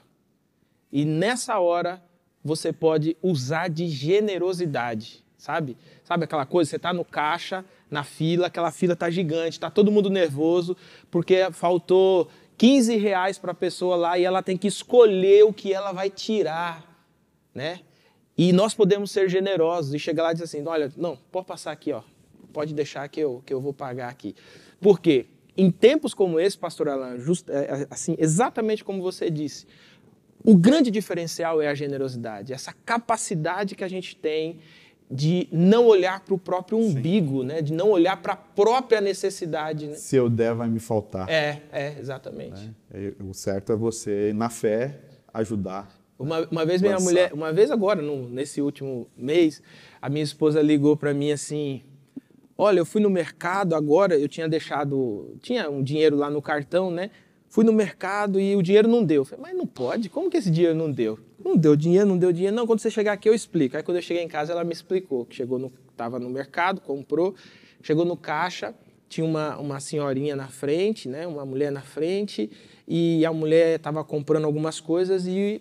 [0.91, 2.03] E nessa hora
[2.45, 5.77] você pode usar de generosidade, sabe?
[6.05, 9.91] Sabe aquela coisa, você está no caixa, na fila, aquela fila está gigante, está todo
[9.91, 10.77] mundo nervoso,
[11.11, 12.29] porque faltou
[12.59, 16.11] 15 reais para a pessoa lá e ela tem que escolher o que ela vai
[16.11, 16.85] tirar,
[17.55, 17.81] né?
[18.37, 21.73] E nós podemos ser generosos e chegar lá e dizer assim, olha, não, pode passar
[21.73, 22.03] aqui, ó,
[22.53, 24.35] pode deixar que eu, que eu vou pagar aqui.
[24.81, 25.27] Por quê?
[25.57, 29.67] Em tempos como esse, pastor Alan, just, é, assim, exatamente como você disse,
[30.45, 34.61] o grande diferencial é a generosidade, essa capacidade que a gente tem
[35.11, 37.63] de não olhar para o próprio umbigo, né?
[37.63, 39.87] de não olhar para a própria necessidade.
[39.87, 39.95] Né?
[39.95, 41.29] Se eu der, vai me faltar.
[41.31, 42.71] É, é, exatamente.
[42.93, 44.99] É, O certo é você, na fé,
[45.33, 45.89] ajudar.
[46.19, 47.05] Uma, uma vez minha Lançar.
[47.05, 49.63] mulher, uma vez agora, no- nesse último mês,
[50.03, 51.83] a minha esposa ligou para mim assim:
[52.57, 56.91] Olha, eu fui no mercado agora, eu tinha deixado, tinha um dinheiro lá no cartão,
[56.91, 57.11] né?
[57.49, 59.23] Fui no mercado e o dinheiro não deu.
[59.23, 61.19] Eu Falei, mas não pode, como que esse dinheiro não deu?
[61.43, 62.55] Não deu dinheiro, não deu dinheiro.
[62.55, 63.77] Não, quando você chegar aqui eu explico.
[63.77, 66.81] Aí quando eu cheguei em casa ela me explicou que chegou no, tava no mercado,
[66.81, 67.35] comprou,
[67.83, 68.75] chegou no caixa,
[69.09, 71.27] tinha uma, uma senhorinha na frente, né?
[71.27, 72.51] Uma mulher na frente
[72.87, 75.61] e a mulher estava comprando algumas coisas e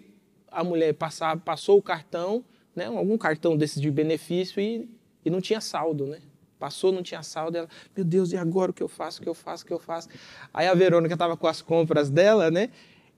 [0.51, 2.43] a mulher passava, passou o cartão,
[2.75, 4.89] né, algum cartão desses de benefício e,
[5.25, 6.19] e não tinha saldo, né?
[6.59, 9.29] Passou, não tinha saldo, ela, meu Deus, e agora o que eu faço, o que
[9.29, 10.09] eu faço, o que eu faço?
[10.53, 12.69] Aí a Verônica estava com as compras dela, né?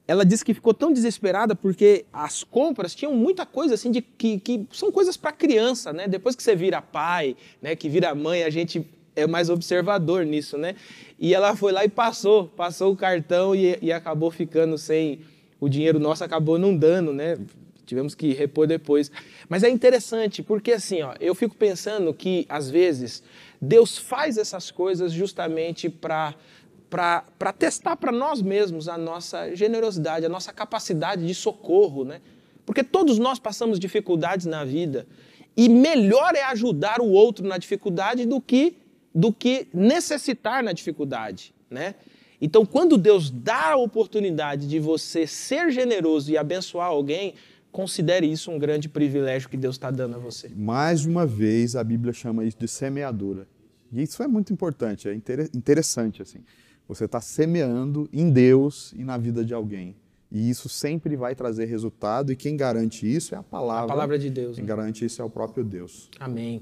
[0.09, 4.39] ela disse que ficou tão desesperada porque as compras tinham muita coisa assim de que,
[4.39, 6.07] que são coisas para criança, né?
[6.07, 8.83] Depois que você vira pai, né, que vira mãe, a gente
[9.15, 10.75] é mais observador nisso, né?
[11.19, 15.19] E ela foi lá e passou, passou o cartão e, e acabou ficando sem
[15.59, 17.37] o dinheiro nosso acabou não dando, né?
[17.89, 19.11] Tivemos que repor depois.
[19.49, 23.23] Mas é interessante, porque assim, ó, eu fico pensando que, às vezes,
[23.59, 26.35] Deus faz essas coisas justamente para
[26.89, 32.19] para testar para nós mesmos a nossa generosidade, a nossa capacidade de socorro, né?
[32.65, 35.05] Porque todos nós passamos dificuldades na vida
[35.55, 38.75] e melhor é ajudar o outro na dificuldade do que
[39.13, 41.93] do que necessitar na dificuldade, né?
[42.41, 47.33] Então, quando Deus dá a oportunidade de você ser generoso e abençoar alguém,
[47.71, 50.49] considere isso um grande privilégio que Deus está dando a você.
[50.55, 53.47] Mais uma vez, a Bíblia chama isso de semeadura.
[53.91, 56.39] E isso é muito importante, é interessante assim.
[56.87, 59.95] Você está semeando em Deus e na vida de alguém.
[60.31, 63.85] E isso sempre vai trazer resultado, e quem garante isso é a palavra.
[63.85, 64.55] A palavra de Deus.
[64.55, 64.67] Quem né?
[64.67, 66.09] garante isso é o próprio Deus.
[66.19, 66.61] Amém.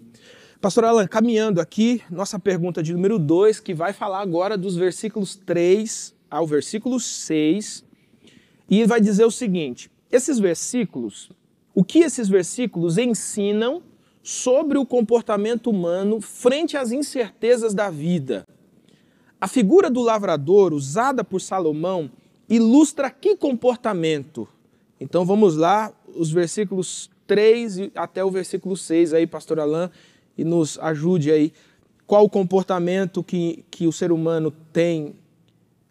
[0.61, 5.35] Pastor Alan, caminhando aqui, nossa pergunta de número 2, que vai falar agora dos versículos
[5.35, 7.85] 3 ao versículo 6,
[8.69, 11.29] e vai dizer o seguinte: esses versículos,
[11.73, 13.83] o que esses versículos ensinam
[14.23, 18.45] sobre o comportamento humano frente às incertezas da vida?
[19.39, 22.09] A figura do lavrador usada por Salomão
[22.49, 24.47] ilustra que comportamento?
[24.99, 29.89] Então vamos lá, os versículos 3 até o versículo 6 aí, pastor Alain,
[30.37, 31.53] e nos ajude aí.
[32.07, 35.15] Qual o comportamento que, que o ser humano tem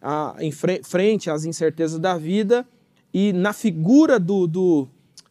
[0.01, 2.67] a, em frente às incertezas da vida
[3.19, 4.87] e na figura do, do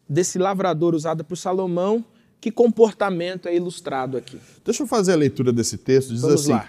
[0.08, 2.04] desse lavrador usada por Salomão,
[2.40, 4.40] que comportamento é ilustrado aqui?
[4.64, 6.12] Deixa eu fazer a leitura desse texto.
[6.12, 6.68] Diz Vamos assim.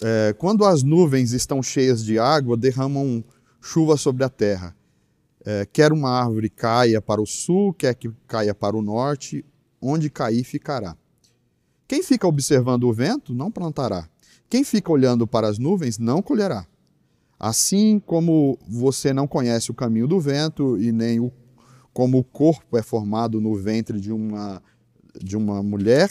[0.00, 3.24] É, quando as nuvens estão cheias de água, derramam
[3.60, 4.72] chuva sobre a terra.
[5.44, 9.44] É, quer uma árvore caia para o sul, quer que caia para o norte,
[9.80, 10.96] onde cair ficará.
[11.88, 14.08] Quem fica observando o vento não plantará.
[14.48, 16.64] Quem fica olhando para as nuvens não colherá.
[17.42, 21.32] Assim como você não conhece o caminho do vento e nem o,
[21.92, 24.62] como o corpo é formado no ventre de uma,
[25.20, 26.08] de uma mulher,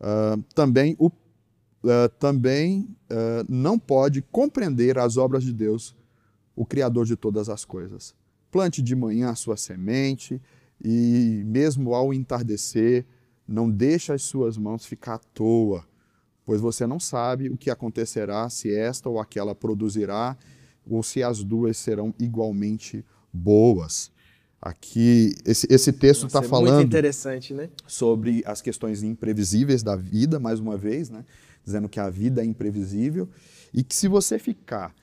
[0.00, 5.96] uh, também, o, uh, também uh, não pode compreender as obras de Deus,
[6.54, 8.14] o Criador de todas as coisas.
[8.48, 10.40] Plante de manhã a sua semente
[10.80, 13.04] e, mesmo ao entardecer,
[13.46, 15.84] não deixe as suas mãos ficar à toa,
[16.46, 20.38] pois você não sabe o que acontecerá se esta ou aquela produzirá,
[20.88, 24.12] ou se as duas serão igualmente boas.
[24.62, 26.88] Aqui, esse, esse texto está é falando
[27.52, 27.68] né?
[27.86, 31.24] sobre as questões imprevisíveis da vida, mais uma vez, né?
[31.64, 33.28] dizendo que a vida é imprevisível
[33.74, 34.94] e que se você ficar,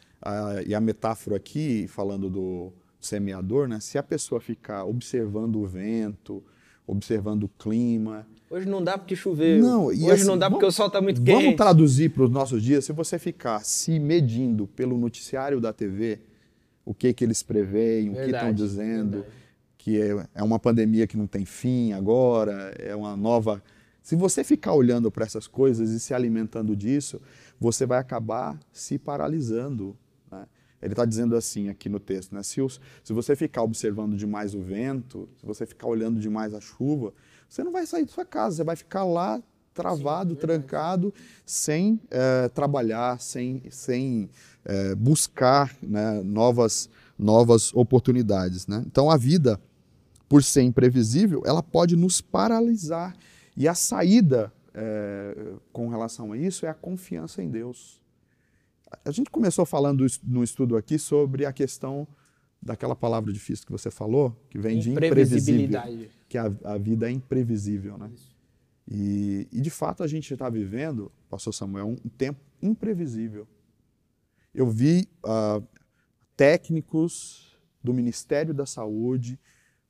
[0.65, 3.81] e a metáfora aqui, falando do semeador, né?
[3.81, 6.41] se a pessoa ficar observando o vento,
[6.85, 8.27] observando o clima.
[8.49, 9.61] Hoje não dá porque choveu.
[9.61, 11.41] Não, Hoje assim, não dá porque vamos, o sol está muito quente.
[11.41, 16.19] Vamos traduzir para os nossos dias, se você ficar se medindo pelo noticiário da TV,
[16.85, 19.35] o que, que eles preveem, verdade, o que estão dizendo, verdade.
[19.77, 23.63] que é, é uma pandemia que não tem fim agora, é uma nova...
[24.01, 27.21] Se você ficar olhando para essas coisas e se alimentando disso,
[27.57, 29.97] você vai acabar se paralisando,
[30.83, 32.43] ele está dizendo assim aqui no texto, né?
[32.43, 36.59] Se, os, se você ficar observando demais o vento, se você ficar olhando demais a
[36.59, 37.13] chuva,
[37.47, 39.41] você não vai sair de sua casa, você vai ficar lá
[39.73, 41.13] travado, Sim, trancado,
[41.45, 44.29] sem é, trabalhar, sem, sem
[44.63, 48.67] é, buscar né, novas, novas oportunidades.
[48.67, 48.83] Né?
[48.85, 49.59] Então a vida,
[50.29, 53.15] por ser imprevisível, ela pode nos paralisar.
[53.55, 58.02] E a saída é, com relação a isso é a confiança em Deus.
[59.05, 62.07] A gente começou falando no estudo aqui sobre a questão
[62.61, 65.81] daquela palavra difícil que você falou, que vem de imprevisível,
[66.29, 68.09] que a, a vida é imprevisível, né?
[68.89, 73.47] E, e, de fato a gente está vivendo, Pastor Samuel, um, tempo imprevisível.
[74.53, 75.65] Eu vi uh,
[76.35, 79.39] técnicos do Ministério da Saúde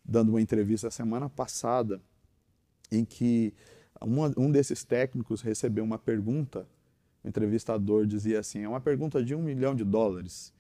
[0.05, 2.01] dando uma entrevista semana passada
[2.91, 3.53] em que
[4.01, 6.67] uma, um desses técnicos recebeu uma pergunta
[7.23, 10.53] o entrevistador dizia assim: é uma pergunta de um milhão de dólares.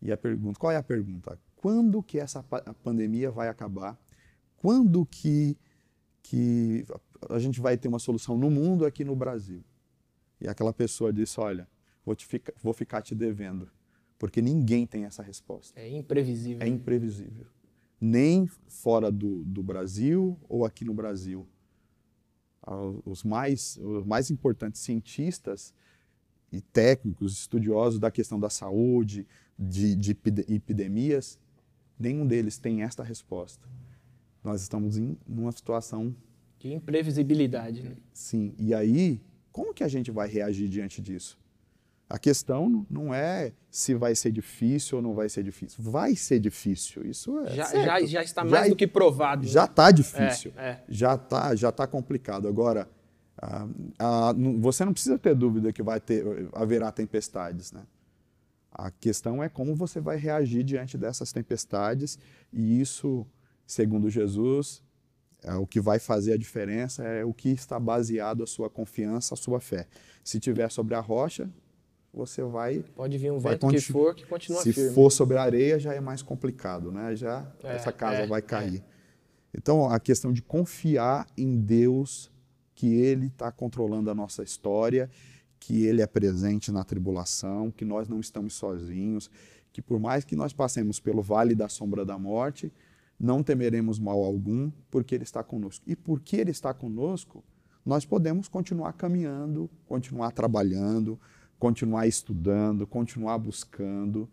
[0.00, 1.38] E a pergunta, qual é a pergunta?
[1.56, 2.42] Quando que essa
[2.82, 3.98] pandemia vai acabar?
[4.56, 5.56] Quando que,
[6.22, 6.84] que
[7.30, 9.64] a gente vai ter uma solução no mundo aqui no Brasil?
[10.40, 11.68] E aquela pessoa disse: olha,
[12.04, 13.70] vou, te ficar, vou ficar te devendo,
[14.18, 15.78] porque ninguém tem essa resposta.
[15.80, 16.66] É imprevisível.
[16.66, 17.46] É imprevisível.
[18.00, 21.46] Nem fora do, do Brasil ou aqui no Brasil.
[23.04, 25.72] Os mais, os mais importantes cientistas
[26.52, 29.26] e técnicos, estudiosos da questão da saúde,
[29.58, 30.10] de, de
[30.48, 31.38] epidemias,
[31.98, 33.66] nenhum deles tem esta resposta.
[34.44, 36.14] Nós estamos em uma situação
[36.58, 37.82] de imprevisibilidade.
[37.82, 37.96] Né?
[38.12, 38.54] Sim.
[38.58, 41.38] E aí, como que a gente vai reagir diante disso?
[42.08, 45.82] A questão não é se vai ser difícil ou não vai ser difícil.
[45.82, 47.06] Vai ser difícil.
[47.06, 47.54] Isso é.
[47.54, 49.46] Já, já, já, está mais já, do que provado.
[49.46, 50.52] Já está difícil.
[50.56, 50.84] É, é.
[50.88, 52.46] Já está já tá complicado.
[52.46, 52.86] Agora,
[54.60, 57.72] você não precisa ter dúvida que vai ter, haverá tempestades.
[57.72, 57.82] Né?
[58.70, 62.18] A questão é como você vai reagir diante dessas tempestades,
[62.52, 63.26] e isso,
[63.66, 64.82] segundo Jesus,
[65.42, 69.34] é, o que vai fazer a diferença é o que está baseado a sua confiança,
[69.34, 69.88] a sua fé.
[70.22, 71.50] Se tiver sobre a rocha,
[72.14, 72.84] você vai.
[72.94, 74.94] Pode vir um vento que for, que continua Se firme.
[74.94, 77.16] for sobre a areia, já é mais complicado, né?
[77.16, 78.78] Já é, essa casa é, vai cair.
[78.78, 78.92] É.
[79.54, 82.30] Então, a questão de confiar em Deus,
[82.74, 85.10] que Ele está controlando a nossa história,
[85.58, 89.30] que Ele é presente na tribulação, que nós não estamos sozinhos,
[89.72, 92.72] que por mais que nós passemos pelo vale da sombra da morte,
[93.18, 95.84] não temeremos mal algum, porque Ele está conosco.
[95.86, 97.44] E porque Ele está conosco,
[97.84, 101.18] nós podemos continuar caminhando, continuar trabalhando,
[101.58, 104.28] continuar estudando, continuar buscando,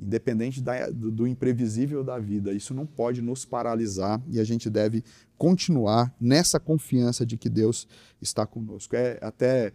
[0.00, 2.52] independente da, do, do, imprevisível da vida.
[2.52, 5.04] Isso não pode nos paralisar e a gente deve
[5.36, 7.86] continuar nessa confiança de que Deus
[8.20, 8.96] está conosco.
[8.96, 9.72] É até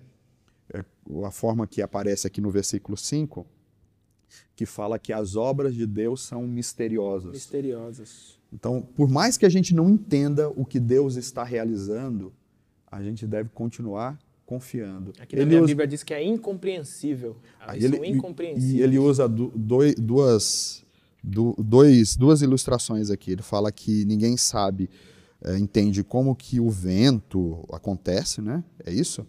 [0.74, 0.84] é,
[1.24, 3.46] a forma que aparece aqui no versículo 5,
[4.56, 7.32] que fala que as obras de Deus são misteriosas.
[7.32, 8.40] Misteriosas.
[8.52, 12.34] Então, por mais que a gente não entenda o que Deus está realizando,
[12.88, 15.12] a gente deve continuar confiando.
[15.20, 15.68] Aqui na ele usa...
[15.68, 17.36] Bíblia diz que é incompreensível.
[17.60, 18.74] Elas ele, são incompreensíveis.
[18.74, 20.86] E ele usa du, dois, duas,
[21.24, 23.32] du, dois, duas ilustrações aqui.
[23.32, 24.90] Ele fala que ninguém sabe,
[25.44, 28.64] é, entende como que o vento acontece, né?
[28.86, 29.26] É isso?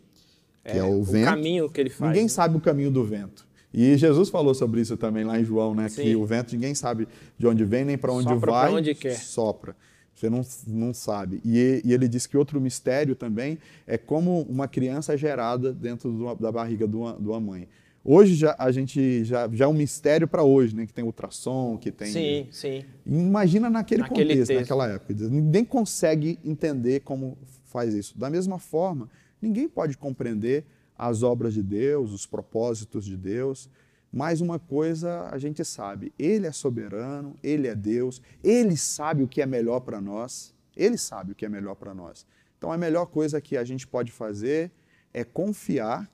[0.64, 1.24] Que é, é o, o vento.
[1.24, 2.10] caminho que ele faz.
[2.10, 2.28] Ninguém né?
[2.28, 3.46] sabe o caminho do vento.
[3.72, 5.88] E Jesus falou sobre isso também lá em João, né?
[5.88, 6.02] Sim.
[6.02, 8.72] Que o vento ninguém sabe de onde vem nem para onde sopra vai.
[8.72, 9.16] Onde quer.
[9.16, 9.76] Sopra.
[10.16, 11.42] Você não, não sabe.
[11.44, 16.10] E, e, ele diz que outro mistério também é como uma criança é gerada dentro
[16.10, 17.68] do, da barriga de uma, de uma mãe.
[18.02, 20.86] Hoje já, a gente já, já é um mistério para hoje, né?
[20.86, 22.08] Que tem ultrassom, que tem.
[22.08, 22.84] Sim, sim.
[23.04, 24.60] Imagina naquele, naquele contexto, texto.
[24.60, 25.12] naquela época.
[25.28, 28.18] Ninguém consegue entender como faz isso.
[28.18, 29.10] Da mesma forma,
[29.42, 30.64] ninguém pode compreender
[30.96, 33.68] as obras de Deus, os propósitos de Deus.
[34.16, 39.28] Mas uma coisa a gente sabe: Ele é soberano, Ele é Deus, Ele sabe o
[39.28, 40.54] que é melhor para nós.
[40.74, 42.26] Ele sabe o que é melhor para nós.
[42.56, 44.72] Então a melhor coisa que a gente pode fazer
[45.12, 46.10] é confiar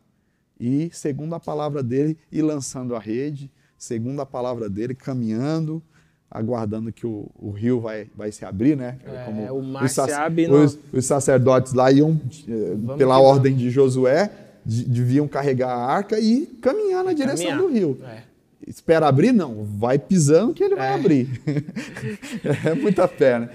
[0.58, 5.80] e, segundo a palavra dele, ir lançando a rede, segundo a palavra dele, caminhando,
[6.28, 8.98] aguardando que o, o rio vai, vai se abrir, né?
[9.04, 13.54] É, Como o mar os, se abre os, os sacerdotes lá iam, eh, pela ordem
[13.54, 14.28] de Josué,
[14.64, 17.58] deviam carregar a arca e caminhar na direção caminhar.
[17.58, 17.98] do rio.
[18.04, 18.32] É.
[18.66, 19.32] Espera abrir?
[19.32, 20.94] Não, vai pisando que ele vai é.
[20.94, 21.28] abrir.
[22.64, 23.48] é muita fé, né?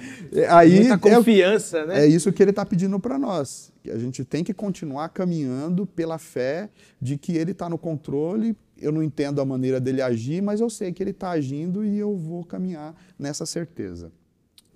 [0.50, 2.00] Aí, muita confiança, é, né?
[2.02, 3.72] É isso que ele está pedindo para nós.
[3.90, 6.70] A gente tem que continuar caminhando pela fé
[7.02, 8.56] de que ele está no controle.
[8.78, 11.98] Eu não entendo a maneira dele agir, mas eu sei que ele está agindo e
[11.98, 14.12] eu vou caminhar nessa certeza.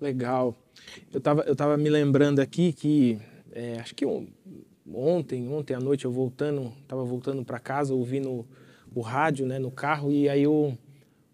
[0.00, 0.56] Legal.
[1.12, 3.18] Eu estava eu tava me lembrando aqui que,
[3.52, 4.26] é, acho que um,
[4.94, 8.46] ontem, ontem à noite eu voltando, estava voltando para casa, ouvindo
[8.94, 10.76] o rádio, né, no carro, e aí um,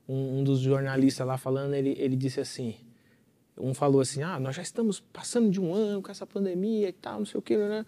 [0.09, 2.77] um, dos jornalistas lá falando, ele, ele disse assim,
[3.57, 6.93] um falou assim, ah, nós já estamos passando de um ano com essa pandemia e
[6.93, 7.85] tal, não sei o que, né?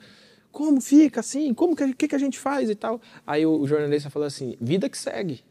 [0.51, 1.55] Como fica assim?
[1.55, 3.01] Como que, que, que a gente faz e tal?
[3.25, 5.45] Aí o, o jornalista falou assim, vida que segue.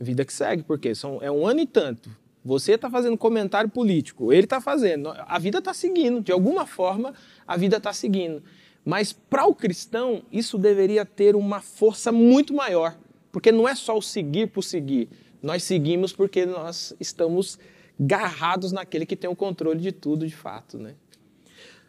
[0.00, 2.10] Vida que segue, porque são, é um ano e tanto.
[2.44, 5.08] Você está fazendo comentário político, ele está fazendo.
[5.08, 7.14] A vida está seguindo, de alguma forma,
[7.46, 8.42] a vida está seguindo.
[8.84, 12.96] Mas para o cristão, isso deveria ter uma força muito maior,
[13.32, 15.08] porque não é só o seguir por seguir.
[15.42, 17.58] Nós seguimos porque nós estamos
[17.98, 20.78] garrados naquele que tem o controle de tudo de fato.
[20.78, 20.94] Né?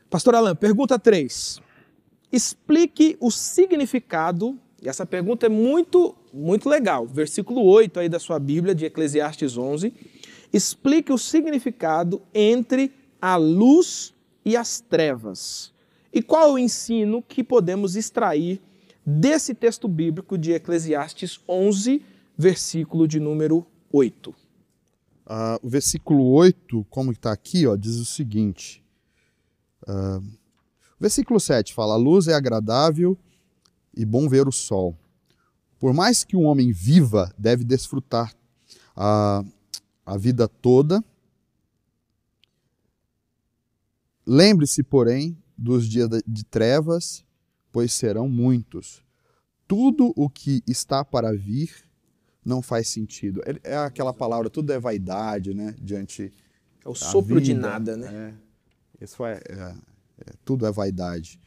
[0.10, 1.60] Pastor Alain, pergunta 3.
[2.32, 8.40] Explique o significado, e essa pergunta é muito, muito legal, versículo 8 aí da sua
[8.40, 9.94] Bíblia, de Eclesiastes 11.
[10.54, 12.92] Explique o significado entre
[13.22, 14.14] a luz
[14.46, 15.75] e as trevas.
[16.16, 18.62] E qual o ensino que podemos extrair
[19.06, 22.02] desse texto bíblico de Eclesiastes 11,
[22.38, 24.30] versículo de número 8?
[24.30, 24.36] Uh,
[25.26, 28.82] ah, o versículo 8, como está aqui, ó, diz o seguinte.
[29.86, 33.18] Uh, o versículo 7 fala: A luz é agradável
[33.94, 34.98] e bom ver o sol.
[35.78, 38.34] Por mais que um homem viva, deve desfrutar
[38.96, 39.44] a,
[40.06, 41.04] a vida toda.
[44.26, 47.24] Lembre-se, porém, dos dias de trevas,
[47.72, 49.04] pois serão muitos.
[49.68, 51.72] Tudo o que está para vir
[52.44, 53.42] não faz sentido.
[53.46, 55.76] É, é aquela palavra, tudo é vaidade, né?
[55.82, 56.32] Diante.
[56.84, 58.38] É o sopro vida, de nada, né?
[59.00, 59.76] É, isso é, é,
[60.20, 61.40] é tudo é vaidade.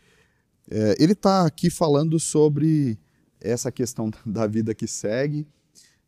[0.71, 2.99] É, ele está aqui falando sobre
[3.41, 5.47] essa questão da vida que segue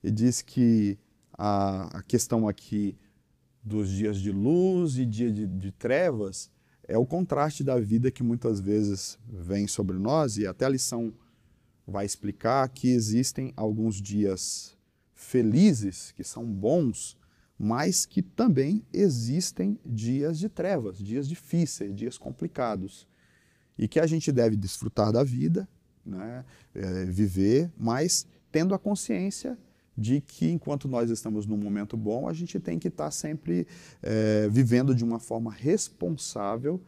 [0.03, 0.99] e diz que
[1.33, 2.97] a, a questão aqui
[3.63, 6.51] dos dias de luz e dia de, de trevas
[6.91, 11.15] é o contraste da vida que muitas vezes vem sobre nós e até a lição
[11.87, 14.77] vai explicar que existem alguns dias
[15.15, 17.17] felizes, que são bons,
[17.57, 23.07] mas que também existem dias de trevas, dias difíceis, dias complicados.
[23.79, 25.69] E que a gente deve desfrutar da vida,
[26.05, 29.57] né, é, viver, mas tendo a consciência
[30.01, 33.67] de que enquanto nós estamos num momento bom, a gente tem que estar sempre
[34.03, 36.81] é, vivendo de uma forma responsável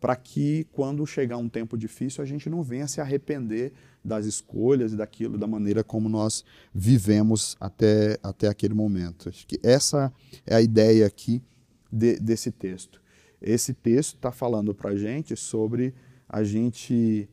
[0.00, 3.72] para que quando chegar um tempo difícil a gente não venha se arrepender
[4.04, 9.28] das escolhas e daquilo, da maneira como nós vivemos até, até aquele momento.
[9.28, 10.12] Acho que essa
[10.46, 11.42] é a ideia aqui
[11.90, 13.02] de, desse texto.
[13.40, 15.94] Esse texto está falando para a gente sobre
[16.28, 17.28] a gente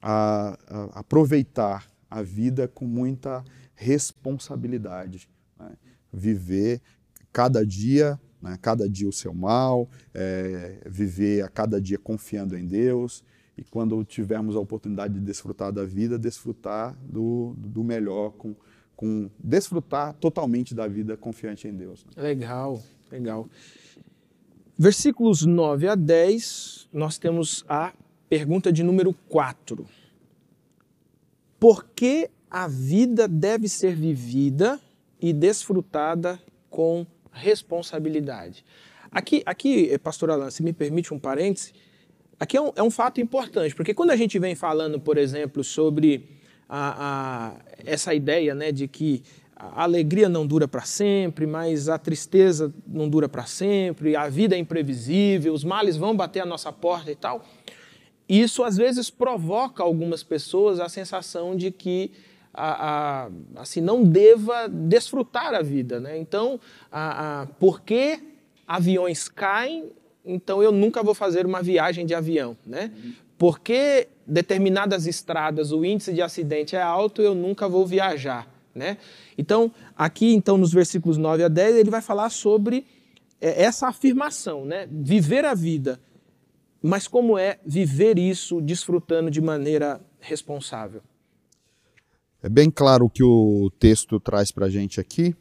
[0.00, 3.42] a, a aproveitar a vida com muita
[3.82, 5.28] responsabilidade.
[5.58, 5.72] Né?
[6.12, 6.80] Viver
[7.32, 8.58] cada dia, né?
[8.62, 13.24] cada dia o seu mal, é, viver a cada dia confiando em Deus,
[13.56, 18.54] e quando tivermos a oportunidade de desfrutar da vida, desfrutar do, do melhor, com,
[18.96, 22.04] com desfrutar totalmente da vida confiante em Deus.
[22.04, 22.22] Né?
[22.22, 23.48] Legal, legal.
[24.78, 27.92] Versículos 9 a 10, nós temos a
[28.28, 29.86] pergunta de número 4.
[31.60, 34.78] Por que a vida deve ser vivida
[35.20, 36.38] e desfrutada
[36.68, 38.64] com responsabilidade?
[39.10, 41.72] Aqui, aqui pastor Alan, se me permite um parêntese,
[42.42, 45.62] Aqui é um, é um fato importante, porque quando a gente vem falando, por exemplo,
[45.62, 46.28] sobre
[46.68, 49.22] a, a, essa ideia né, de que
[49.54, 54.56] a alegria não dura para sempre, mas a tristeza não dura para sempre, a vida
[54.56, 57.44] é imprevisível, os males vão bater a nossa porta e tal.
[58.28, 62.10] Isso às vezes provoca algumas pessoas a sensação de que
[62.54, 66.18] a, a, assim não deva desfrutar a vida, né?
[66.18, 68.20] Então, a, a, porque
[68.66, 69.90] aviões caem,
[70.24, 72.92] então eu nunca vou fazer uma viagem de avião, né?
[73.38, 78.98] Porque determinadas estradas o índice de acidente é alto, eu nunca vou viajar, né?
[79.36, 82.86] Então, aqui então nos versículos 9 a 10, ele vai falar sobre
[83.40, 84.86] é, essa afirmação, né?
[84.90, 85.98] Viver a vida.
[86.82, 91.00] Mas como é viver isso desfrutando de maneira responsável?
[92.44, 95.36] É bem claro o que o texto traz para a gente aqui.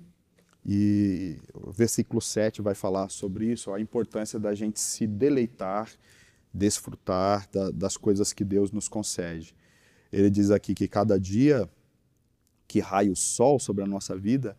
[0.64, 5.90] E o versículo 7 vai falar sobre isso, a importância da gente se deleitar,
[6.54, 9.56] desfrutar da, das coisas que Deus nos concede.
[10.14, 11.68] Ele diz aqui que cada dia
[12.68, 14.56] que raia o sol sobre a nossa vida,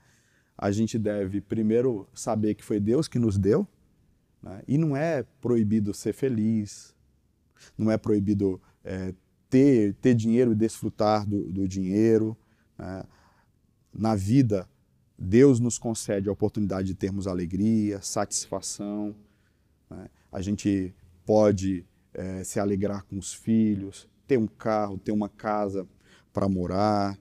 [0.58, 3.64] a gente deve primeiro saber que foi Deus que nos deu,
[4.42, 4.62] né?
[4.66, 6.92] e não é proibido ser feliz,
[7.78, 9.14] não é proibido é,
[9.52, 12.34] ter, ter dinheiro e desfrutar do, do dinheiro.
[12.78, 13.04] Né?
[13.92, 14.66] Na vida,
[15.18, 19.14] Deus nos concede a oportunidade de termos alegria, satisfação.
[19.90, 20.08] Né?
[20.32, 20.94] A gente
[21.26, 21.84] pode
[22.14, 25.86] é, se alegrar com os filhos, ter um carro, ter uma casa
[26.32, 27.18] para morar,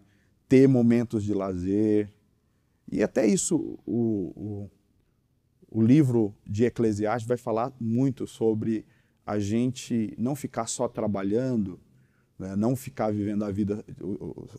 [0.48, 2.10] ter momentos de lazer.
[2.90, 4.70] E até isso, o, o,
[5.70, 8.86] o livro de Eclesiastes vai falar muito sobre
[9.26, 11.78] a gente não ficar só trabalhando,
[12.42, 12.56] né?
[12.56, 13.86] não ficar vivendo a vida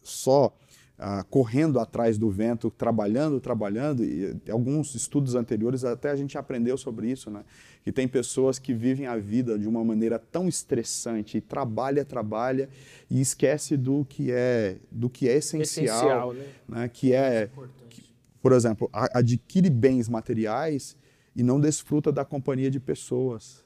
[0.03, 0.55] só
[0.99, 6.78] ah, correndo atrás do vento, trabalhando, trabalhando, e alguns estudos anteriores até a gente aprendeu
[6.78, 7.45] sobre isso, né?
[7.83, 12.68] Que tem pessoas que vivem a vida de uma maneira tão estressante, e trabalha, trabalha
[13.11, 16.47] e esquece do que é, do que é essencial, essencial né?
[16.68, 16.89] né?
[16.89, 17.51] Que é,
[17.91, 18.05] que,
[18.41, 20.97] por exemplo, adquire bens materiais
[21.35, 23.64] e não desfruta da companhia de pessoas.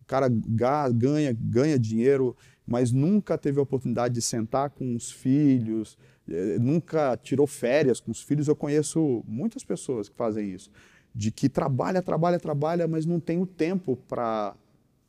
[0.00, 2.36] O cara ganha, ganha dinheiro,
[2.66, 5.96] mas nunca teve a oportunidade de sentar com os filhos,
[6.28, 8.48] eh, nunca tirou férias com os filhos.
[8.48, 10.70] Eu conheço muitas pessoas que fazem isso,
[11.14, 14.56] de que trabalha, trabalha, trabalha, mas não tem o tempo para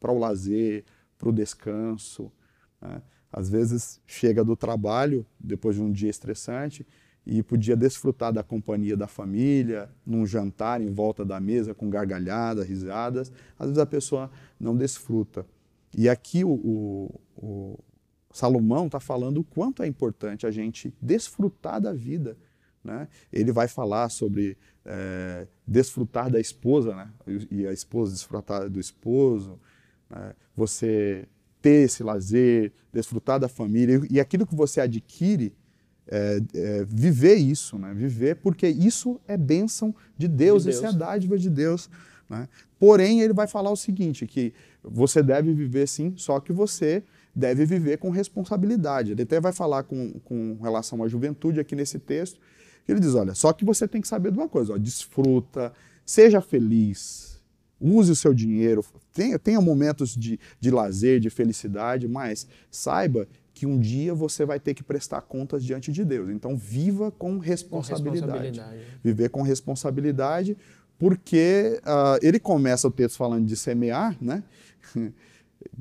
[0.04, 0.86] o lazer,
[1.18, 2.32] para o descanso.
[2.80, 3.02] Né?
[3.32, 6.86] Às vezes chega do trabalho, depois de um dia estressante,
[7.26, 12.66] e podia desfrutar da companhia da família, num jantar em volta da mesa com gargalhadas,
[12.66, 13.34] risadas.
[13.60, 15.46] Às vezes a pessoa não desfruta.
[15.96, 17.80] E aqui o, o, o
[18.32, 22.38] Salomão está falando o quanto é importante a gente desfrutar da vida.
[22.84, 23.08] Né?
[23.32, 27.10] Ele vai falar sobre é, desfrutar da esposa, né?
[27.52, 29.60] e a esposa desfrutar do esposo,
[30.10, 30.34] né?
[30.56, 31.28] você
[31.62, 35.54] ter esse lazer, desfrutar da família, e aquilo que você adquire
[36.08, 37.94] é, é, viver isso, né?
[37.94, 40.96] viver porque isso é bênção de Deus, De isso é Deus.
[40.96, 41.90] dádiva de Deus.
[42.30, 42.48] Né?
[42.80, 44.54] Porém, ele vai falar o seguinte, que
[44.84, 47.04] você deve viver sim, só que você
[47.34, 49.12] deve viver com responsabilidade.
[49.12, 52.40] Ele até vai falar com, com relação à juventude aqui nesse texto,
[52.86, 55.72] que ele diz, olha, só que você tem que saber de uma coisa, ó, desfruta,
[56.06, 57.40] seja feliz,
[57.80, 63.66] use o seu dinheiro, tenha, tenha momentos de, de lazer, de felicidade, mas saiba que
[63.66, 66.30] um dia você vai ter que prestar contas diante de Deus.
[66.30, 68.48] Então, viva com Com responsabilidade.
[68.48, 69.00] responsabilidade.
[69.04, 70.58] Viver com responsabilidade,
[71.00, 74.44] porque ah, ele começa o texto falando de semear, né?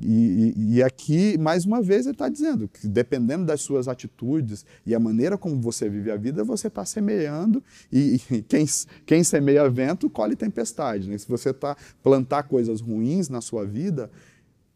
[0.01, 4.93] E, e- aqui, mais uma vez, ele está dizendo que dependendo das suas atitudes e
[4.93, 8.65] a maneira como você vive a vida, você está semeando e, e quem,
[9.05, 11.09] quem semeia vento colhe tempestade.
[11.09, 11.17] Né?
[11.17, 14.09] Se você tá plantar coisas ruins na sua vida,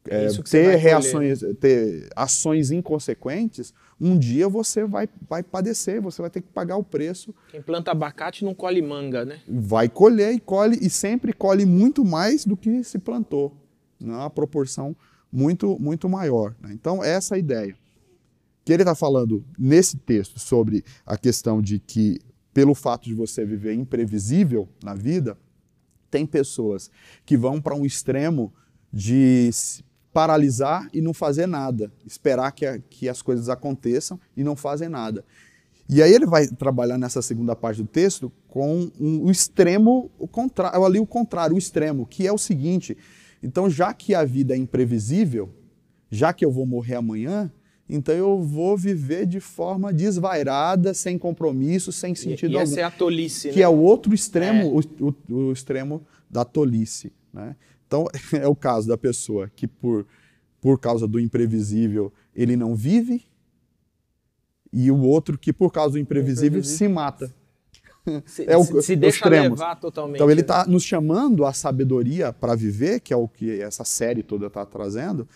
[0.07, 0.79] É é, ter colher.
[0.79, 6.75] reações, ter ações inconsequentes, um dia você vai, vai padecer, você vai ter que pagar
[6.75, 9.39] o preço Quem planta abacate não colhe manga, né?
[9.47, 13.55] vai colher e colhe e sempre colhe muito mais do que se plantou,
[13.99, 14.13] né?
[14.13, 14.95] uma proporção
[15.31, 16.55] muito muito maior.
[16.59, 16.71] né?
[16.73, 17.75] Então essa é a ideia
[18.65, 22.19] que ele está falando nesse texto sobre a questão de que
[22.53, 25.37] pelo fato de você viver imprevisível na vida,
[26.09, 26.91] tem pessoas
[27.25, 28.53] que vão para um extremo
[28.91, 29.49] de
[30.13, 34.89] paralisar e não fazer nada, esperar que, a- que as coisas aconteçam e não fazem
[34.89, 35.23] nada.
[35.89, 40.27] E aí ele vai trabalhar nessa segunda parte do texto com um, o extremo, o
[40.27, 42.97] contrário, ali o contrário, o extremo, que é o seguinte:
[43.43, 45.49] então, já que a vida é imprevisível,
[46.09, 47.51] já que eu vou morrer amanhã,
[47.89, 52.79] então eu vou viver de forma desvairada, sem compromisso, sem E, sentido e algum essa
[52.79, 53.63] é a tolice, que né?
[53.63, 57.11] é o outro extremo, o, o- o extremo da tolice.
[57.33, 57.55] Né?
[57.91, 58.07] Então,
[58.39, 60.07] é o caso da pessoa que, por,
[60.61, 63.25] por causa do imprevisível, ele não vive,
[64.71, 66.77] e o outro que, por causa do imprevisível, Imprevisível.
[66.77, 67.33] se mata.
[68.25, 69.59] Se, é o- se- se deixa extremos.
[69.59, 70.15] levar totalmente.
[70.15, 70.41] Então, ele né?
[70.41, 74.65] está nos chamando à sabedoria para viver, que é o que essa série toda está
[74.65, 75.27] trazendo,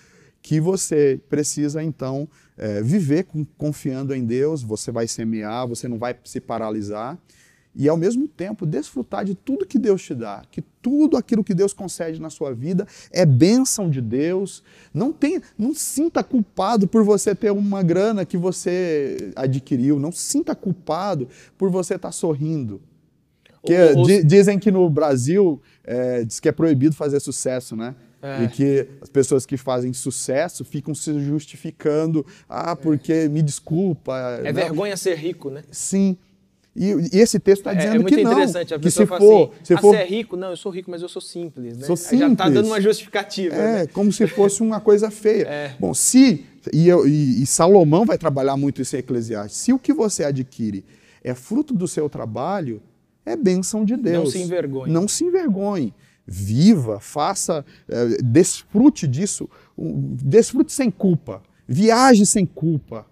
[0.42, 5.98] que você precisa, então, é, viver com- confiando em Deus, você vai semear, você não
[6.00, 7.20] vai se paralisar,
[7.76, 11.54] e, ao mesmo tempo, desfrutar de tudo que Deus te dá, que tudo aquilo que
[11.54, 14.64] Deus concede na sua vida é bênção de Deus.
[14.94, 20.56] Não, tenha, não sinta culpado por você ter uma grana que você adquiriu, não sinta
[20.56, 22.82] culpado por você estar sorrindo.
[23.66, 27.96] Porque dizem que no Brasil é, diz que é proibido fazer sucesso, né?
[28.22, 28.44] É.
[28.44, 32.26] E que as pessoas que fazem sucesso ficam se justificando.
[32.48, 34.40] Ah, porque me desculpa.
[34.40, 34.54] É né?
[34.54, 35.64] vergonha ser rico, né?
[35.72, 36.18] Sim.
[36.76, 38.32] E, e esse texto está É, dizendo é muito que não.
[38.34, 38.74] interessante.
[38.74, 40.36] A que se for, assim, se ah, for você é rico?
[40.36, 41.86] Não, eu sou rico, mas eu sou simples, né?
[41.86, 42.54] Sou Já tá simples.
[42.54, 43.88] dando uma justificativa, É, né?
[43.88, 45.44] como se fosse uma coisa feia.
[45.48, 45.76] É.
[45.80, 46.46] Bom, se.
[46.74, 49.58] E, eu- e- e Salomão vai trabalhar muito isso em Eclesiastes.
[49.58, 50.84] Se o que você adquire
[51.24, 52.82] é fruto do seu trabalho,
[53.26, 54.34] é bênção de Deus.
[54.34, 54.92] se envergonhe.
[54.92, 55.94] Não se envergonhe.
[56.28, 59.48] Viva, faça, eh, desfrute disso,
[59.78, 63.06] desfrute sem culpa, viaje sem culpa.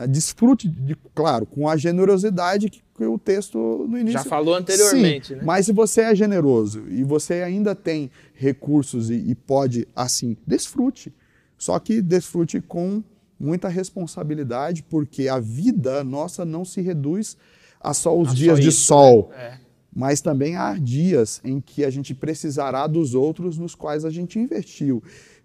[0.00, 0.06] Né?
[0.06, 4.18] Desfrute, de, claro, com a generosidade que, que o texto no início.
[4.20, 5.42] Já falou anteriormente, Sim, né?
[5.44, 11.12] Mas se você é generoso e você ainda tem recursos e, e pode, assim, desfrute.
[11.56, 13.02] Só que desfrute com
[13.38, 17.36] muita responsabilidade, porque a vida nossa não se reduz
[17.80, 19.58] a só os A só dias de isso, sol, É.
[19.94, 24.38] mas também há dias em que a gente precisará dos outros nos quais a gente
[24.38, 25.00] investiu.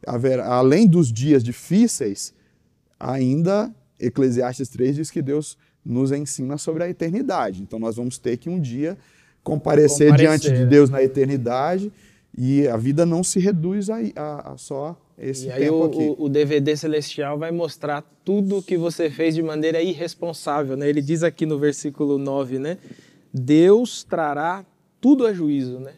[0.05, 2.33] Haver- além dos dias difíceis,
[2.99, 3.73] ainda
[4.05, 7.61] Eclesiastes 3 diz que Deus nos ensina sobre a eternidade.
[7.61, 8.97] Então nós vamos ter que um dia
[9.43, 10.65] comparecer, Comparecer, diante de?
[10.65, 11.91] Deus na eternidade
[12.37, 15.83] e a vida não se reduz a, a- a só esse E aí tempo o,
[15.85, 15.97] aqui.
[16.19, 20.89] o- o DVD celestial vai mostrar tudo que você fez de maneira irresponsável, né?
[20.89, 22.77] Ele diz aqui no versículo 9, né?
[23.33, 24.65] Deus trará
[25.01, 25.91] tudo a juízo, né?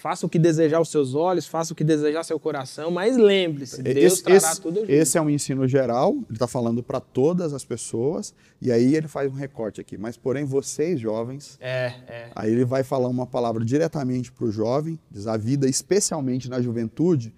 [0.00, 3.82] Faça o que desejar os seus olhos, faça o que desejar seu coração, mas lembre-se,
[3.82, 4.92] Deus esse, trará esse- tudo a juízo.
[4.92, 8.32] esse é um ensino geral, ele está falando para todas as pessoas,
[8.62, 9.98] e aí ele faz um recorte aqui.
[9.98, 12.30] Mas, porém, vocês, jovens, É, é.
[12.34, 16.60] Aí ele vai falar uma palavra diretamente para o jovem, diz a vida, especialmente na
[16.62, 17.34] juventude,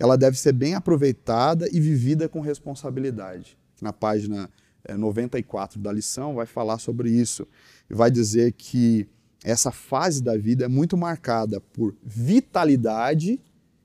[0.00, 3.56] ela deve ser bem aproveitada e vivida com responsabilidade.
[3.80, 4.50] Na página
[4.84, 7.46] eh, 94 da lição vai falar sobre isso.
[7.90, 9.06] E vai dizer que
[9.44, 13.40] essa fase da vida é muito marcada por vitalidade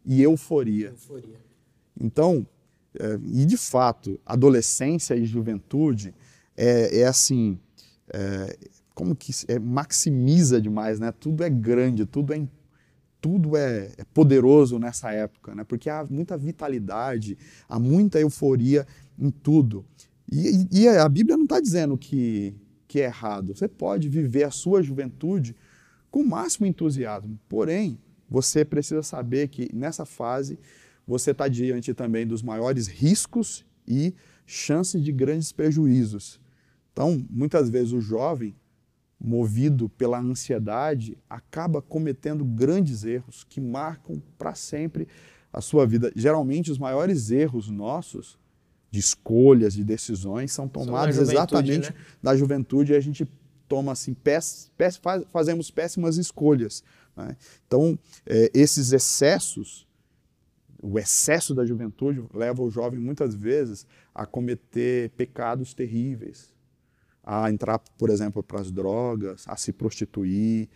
[0.06, 0.88] e euforia.
[0.88, 1.40] Euforia.
[2.00, 2.46] Então,
[3.00, 6.14] é, e de fato, adolescência e juventude
[6.56, 7.60] é, é assim,
[8.10, 8.58] é,
[8.94, 11.12] como que é, maximiza demais, né?
[11.12, 12.48] Tudo é grande, tudo é
[13.20, 15.64] tudo é, é poderoso nessa época, né?
[15.64, 17.38] Porque há muita vitalidade,
[17.70, 18.86] há muita euforia
[19.18, 19.86] em tudo.
[20.30, 22.54] E, e a Bíblia não está dizendo que,
[22.94, 23.56] que é errado.
[23.56, 25.56] Você pode viver a sua juventude
[26.12, 27.40] com o máximo entusiasmo.
[27.50, 27.98] Porém,
[28.30, 30.60] você precisa saber que nessa fase
[31.08, 34.14] você está diante também dos maiores riscos e
[34.46, 36.40] chances de grandes prejuízos.
[36.92, 38.56] Então, muitas vezes o jovem,
[39.20, 45.08] movido pela ansiedade, acaba cometendo grandes erros que marcam para sempre
[45.52, 46.12] a sua vida.
[46.16, 48.38] Geralmente, os maiores erros nossos,
[48.94, 51.96] de escolhas, de decisões, são tomados são exatamente né?
[52.22, 53.28] da juventude e a gente
[53.68, 56.84] toma assim, pés, pés, faz, fazemos péssimas escolhas.
[57.18, 57.36] Né?
[57.66, 59.88] Então, é, esses excessos,
[60.80, 66.54] o excesso da juventude leva o jovem muitas vezes a cometer pecados terríveis,
[67.24, 70.70] a entrar, por exemplo, para as drogas, a se prostituir,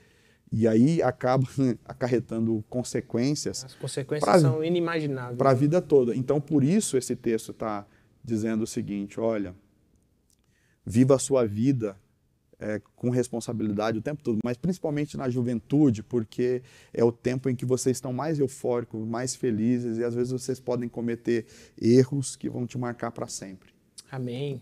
[0.51, 1.47] e aí acaba
[1.85, 3.63] acarretando consequências.
[3.63, 5.37] As consequências pra, são inimagináveis.
[5.37, 6.15] Para a vida toda.
[6.15, 7.85] Então, por isso, esse texto está
[8.27, 9.55] dizendo o seguinte: olha,
[10.85, 11.97] viva a sua vida
[12.59, 16.61] é, com responsabilidade o tempo todo, mas principalmente na juventude, porque
[16.93, 20.59] é o tempo em que vocês estão mais eufóricos, mais felizes e às vezes vocês
[20.59, 21.45] podem cometer
[21.81, 23.69] erros que vão te marcar para sempre.
[24.11, 24.61] Amém.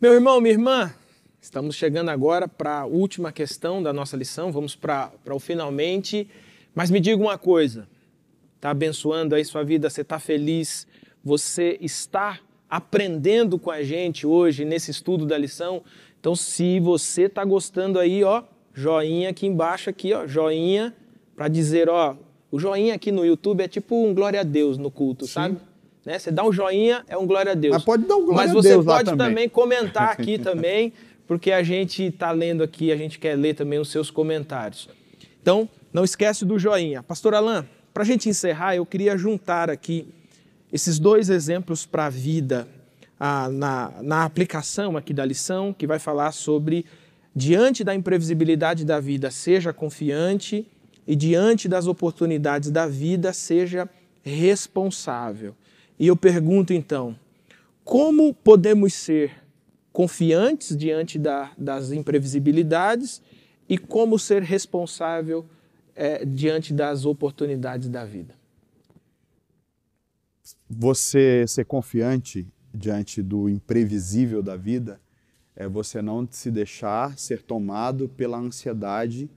[0.00, 0.94] Meu irmão, minha irmã,
[1.40, 6.28] estamos chegando agora para a última questão da nossa lição, vamos para o finalmente.
[6.74, 7.88] Mas me diga uma coisa:
[8.56, 10.86] está abençoando aí sua vida, você está feliz,
[11.24, 12.40] você está
[12.70, 15.82] aprendendo com a gente hoje nesse estudo da lição?
[16.20, 18.42] Então, se você está gostando aí, ó,
[18.74, 20.94] joinha aqui embaixo, aqui, ó, joinha,
[21.34, 22.14] para dizer, ó,
[22.50, 25.32] o joinha aqui no YouTube é tipo um glória a Deus no culto, Sim.
[25.32, 25.56] sabe?
[26.04, 26.18] Né?
[26.18, 27.74] Você dá um joinha, é um glória a Deus.
[27.74, 29.28] Mas pode dar um glória a Deus Mas você pode também.
[29.28, 30.92] também comentar aqui também,
[31.26, 34.88] porque a gente está lendo aqui, a gente quer ler também os seus comentários.
[35.40, 37.02] Então, não esquece do joinha.
[37.02, 37.64] Pastor Alain,
[37.94, 40.08] para a gente encerrar, eu queria juntar aqui
[40.72, 42.68] esses dois exemplos para a vida
[43.52, 46.86] na, na aplicação aqui da lição, que vai falar sobre
[47.34, 50.66] diante da imprevisibilidade da vida, seja confiante
[51.06, 53.88] e diante das oportunidades da vida, seja
[54.22, 55.54] responsável.
[55.98, 57.14] E eu pergunto então,
[57.84, 59.32] como podemos ser
[59.92, 63.20] confiantes diante da, das imprevisibilidades
[63.68, 65.44] e como ser responsável
[65.94, 68.39] é, diante das oportunidades da vida?
[70.68, 75.00] Você ser confiante diante do imprevisível da vida
[75.56, 79.30] é você não se deixar ser tomado pela ansiedade,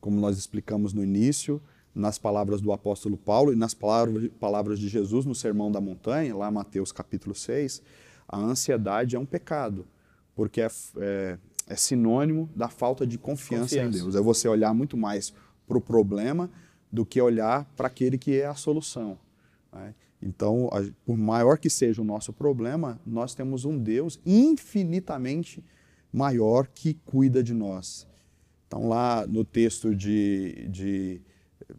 [0.00, 1.60] como nós explicamos no início,
[1.94, 6.50] nas palavras do apóstolo Paulo e nas palavras de Jesus no Sermão da Montanha, lá
[6.50, 7.82] Mateus capítulo 6,
[8.26, 9.86] a ansiedade é um pecado,
[10.34, 14.14] porque é, é, é sinônimo da falta de confiança, confiança, em Deus.
[14.14, 15.32] É você olhar muito mais
[15.66, 16.50] para o problema
[16.90, 19.18] do que olhar para aquele que é a solução.
[19.72, 19.94] Né?
[20.20, 20.68] Então,
[21.04, 25.64] por maior que seja o nosso problema, nós temos um Deus infinitamente
[26.12, 28.06] maior que cuida de nós.
[28.66, 31.20] Então, lá no texto de, de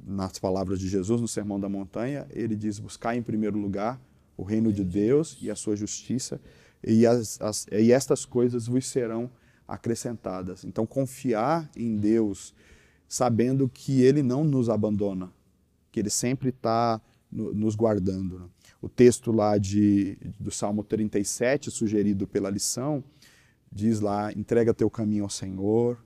[0.05, 4.01] nas palavras de Jesus no Sermão da Montanha, ele diz: buscar em primeiro lugar
[4.37, 6.39] o reino de Deus e a sua justiça,
[6.83, 9.29] e, as, as, e estas coisas vos serão
[9.67, 10.63] acrescentadas.
[10.63, 12.55] Então, confiar em Deus,
[13.07, 15.31] sabendo que Ele não nos abandona,
[15.91, 17.01] que Ele sempre está
[17.31, 18.39] nos guardando.
[18.39, 18.45] Né?
[18.81, 23.03] O texto lá de, do Salmo 37, sugerido pela lição,
[23.71, 26.03] diz lá: entrega teu caminho ao Senhor,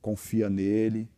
[0.00, 1.08] confia nele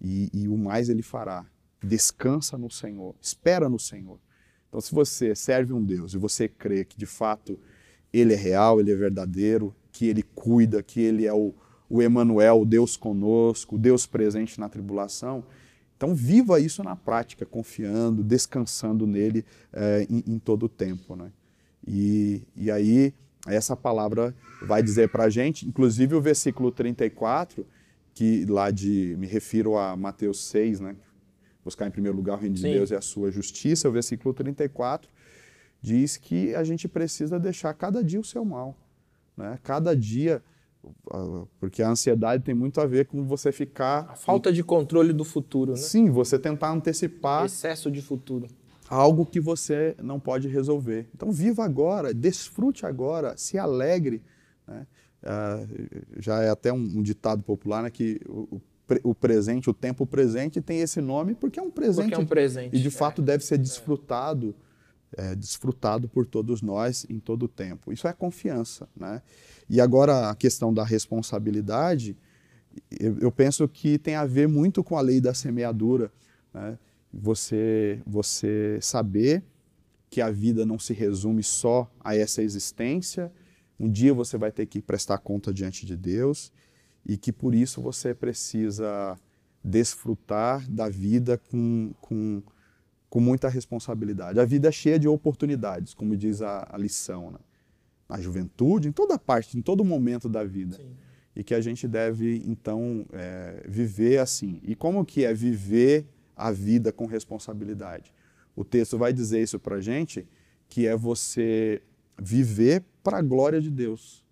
[0.00, 1.46] e, e o mais ele fará.
[1.82, 4.18] Descansa no Senhor, espera no Senhor.
[4.68, 7.58] Então, se você serve um Deus e você crê que de fato
[8.12, 11.54] ele é real, ele é verdadeiro, que ele cuida, que ele é o,
[11.88, 15.44] o o Deus conosco, o Deus presente na tribulação,
[15.96, 21.16] então, viva isso na prática, confiando, descansando nele é, em, em, todo o tempo.
[21.16, 21.32] Né?
[21.86, 23.14] E, e aí,
[23.46, 27.66] essa palavra vai dizer para a gente, inclusive o versículo 34,
[28.12, 30.96] que lá de, me refiro a Mateus 6, né?
[31.64, 32.72] buscar em primeiro lugar o reino de Sim.
[32.72, 35.10] Deus e a sua justiça, o versículo 34
[35.80, 38.76] diz que a gente precisa deixar cada dia o seu mal.
[39.36, 39.58] Né?
[39.62, 40.42] Cada dia
[41.58, 44.06] porque a ansiedade tem muito a ver com você ficar.
[44.10, 45.78] A falta de controle do futuro, né?
[45.78, 47.44] Sim, você tentar antecipar.
[47.46, 48.46] Excesso de futuro.
[48.88, 51.08] Algo que você não pode resolver.
[51.14, 54.22] Então, viva agora, desfrute agora, se alegre.
[54.66, 54.86] Né?
[55.22, 58.60] Uh, já é até um, um, ditado popular né, que o,
[59.02, 62.04] o, presente, o tempo presente, tem esse nome porque é um presente.
[62.04, 62.76] Porque é um presente.
[62.76, 63.24] E de fato é.
[63.24, 64.54] deve ser desfrutado.
[65.16, 67.92] É, desfrutado por todos nós em todo o tempo.
[67.92, 69.22] Isso é confiança, né?
[69.68, 72.16] E agora a questão da responsabilidade,
[72.90, 76.12] eu, eu penso que tem a ver muito com a lei da semeadura.
[76.52, 76.78] Né?
[77.12, 79.42] Você, você saber
[80.08, 83.32] que a vida não se resume só a essa existência,
[83.78, 86.52] Um dia você vai ter que prestar conta diante de Deus
[87.04, 89.18] e que por isso você precisa
[89.62, 92.42] desfrutar da vida com, com,
[93.08, 94.40] com muita responsabilidade.
[94.40, 97.38] A vida é cheia de oportunidades, como diz a, a lição, né?
[98.08, 100.76] Na juventude, em toda parte, em todo momento da vida.
[100.76, 100.96] Sim.
[101.34, 104.60] E que a gente deve, então, é, viver assim.
[104.62, 108.14] E como que é viver a vida com responsabilidade?
[108.54, 110.26] O texto vai dizer isso para a gente,
[110.68, 111.82] que é você
[112.18, 114.24] viver para a glória de Deus.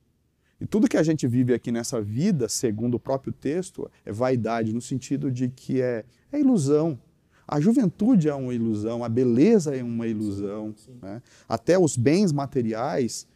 [0.61, 4.73] E tudo que a gente vive aqui nessa vida, segundo o próprio texto, é vaidade,
[4.73, 6.99] no sentido de que é, é ilusão.
[7.47, 10.75] A juventude é uma ilusão, a beleza é uma ilusão.
[11.03, 11.21] Né?
[11.47, 13.27] Até os bens materiais,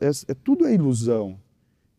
[0.00, 1.38] é, é, tudo é ilusão.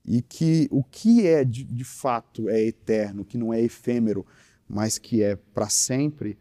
[0.06, 4.26] E que o que é de, de fato é eterno, que não é efêmero,
[4.68, 6.38] mas que é para sempre,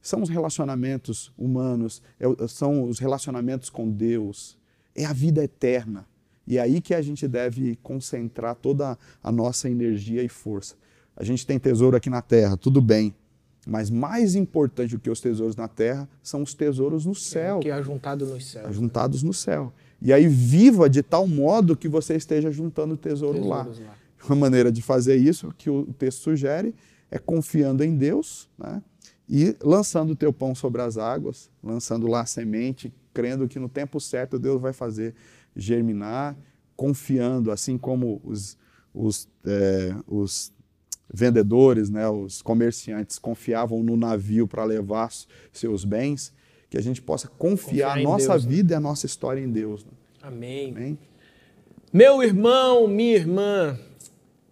[0.00, 4.58] são os relacionamentos humanos, é, são os relacionamentos com Deus,
[4.94, 6.06] é a vida eterna.
[6.46, 10.76] E é aí que a gente deve concentrar toda a nossa energia e força.
[11.16, 13.14] A gente tem tesouro aqui na terra, tudo bem.
[13.66, 17.56] Mas mais importante do que os tesouros na terra são os tesouros no céu.
[17.58, 18.66] É, que é ajuntado no céu.
[18.68, 19.72] Ajuntados no céu.
[20.00, 23.64] E aí viva de tal modo que você esteja juntando tesouro lá.
[23.64, 23.96] lá.
[24.26, 26.74] Uma maneira de fazer isso, que o texto sugere,
[27.10, 28.82] é confiando em Deus né?
[29.28, 33.68] e lançando o teu pão sobre as águas, lançando lá a semente, crendo que no
[33.68, 35.14] tempo certo Deus vai fazer
[35.54, 36.36] germinar,
[36.76, 38.58] confiando, assim como os,
[38.92, 40.52] os, é, os
[41.12, 45.10] vendedores, né, os comerciantes confiavam no navio para levar
[45.52, 46.32] seus bens,
[46.76, 48.50] que a gente possa confiar, confiar a nossa Deus, né?
[48.50, 48.74] vida né?
[48.74, 49.82] e a nossa história em Deus.
[49.82, 49.90] Né?
[50.22, 50.70] Amém.
[50.76, 50.98] Amém.
[51.90, 53.78] Meu irmão, minha irmã,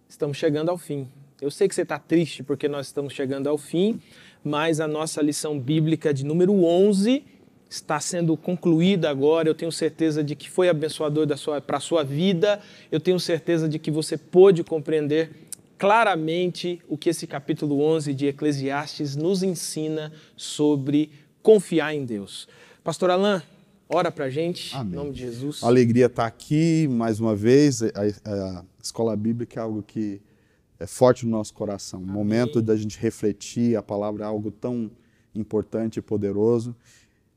[0.09, 1.07] estamos chegando ao fim.
[1.39, 4.01] Eu sei que você está triste porque nós estamos chegando ao fim,
[4.43, 7.23] mas a nossa lição bíblica de número 11
[7.69, 9.47] está sendo concluída agora.
[9.47, 11.27] Eu tenho certeza de que foi abençoador
[11.61, 12.59] para a sua vida.
[12.91, 15.29] Eu tenho certeza de que você pôde compreender
[15.77, 21.11] claramente o que esse capítulo 11 de Eclesiastes nos ensina sobre
[21.45, 22.47] confiar em Deus.
[22.83, 23.39] Pastor Alain,
[23.87, 24.93] ora para a gente, Amém.
[24.93, 25.63] em nome de Jesus.
[25.63, 27.83] alegria estar aqui mais uma vez.
[27.83, 27.89] A,
[28.25, 30.19] a, escola bíblica é algo que
[30.79, 31.99] é forte no nosso coração.
[31.99, 32.11] Amém.
[32.11, 34.89] Momento da gente refletir, a palavra é algo tão
[35.35, 36.75] importante e poderoso.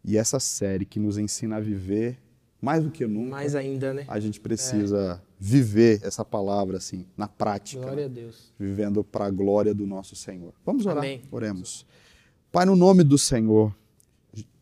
[0.02, 2.16] E essa série que nos ensina a viver
[2.62, 3.30] mais do que nunca.
[3.30, 4.04] Mais ainda, né?
[4.08, 5.26] A gente precisa é.
[5.38, 7.82] viver essa palavra assim, na prática.
[7.82, 8.54] Glória a Deus.
[8.58, 10.54] Vivendo para a glória do nosso Senhor.
[10.64, 10.98] Vamos orar?
[10.98, 11.20] Amém.
[11.30, 11.84] Oremos.
[12.50, 13.74] Pai, no nome do Senhor,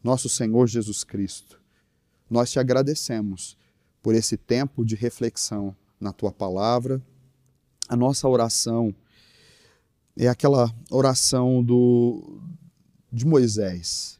[0.06, 1.60] nosso Senhor Jesus Cristo,
[2.30, 3.56] nós te agradecemos
[4.00, 7.02] por esse tempo de reflexão na tua palavra.
[7.88, 8.94] A nossa oração
[10.16, 12.40] é aquela oração do,
[13.12, 14.16] de Moisés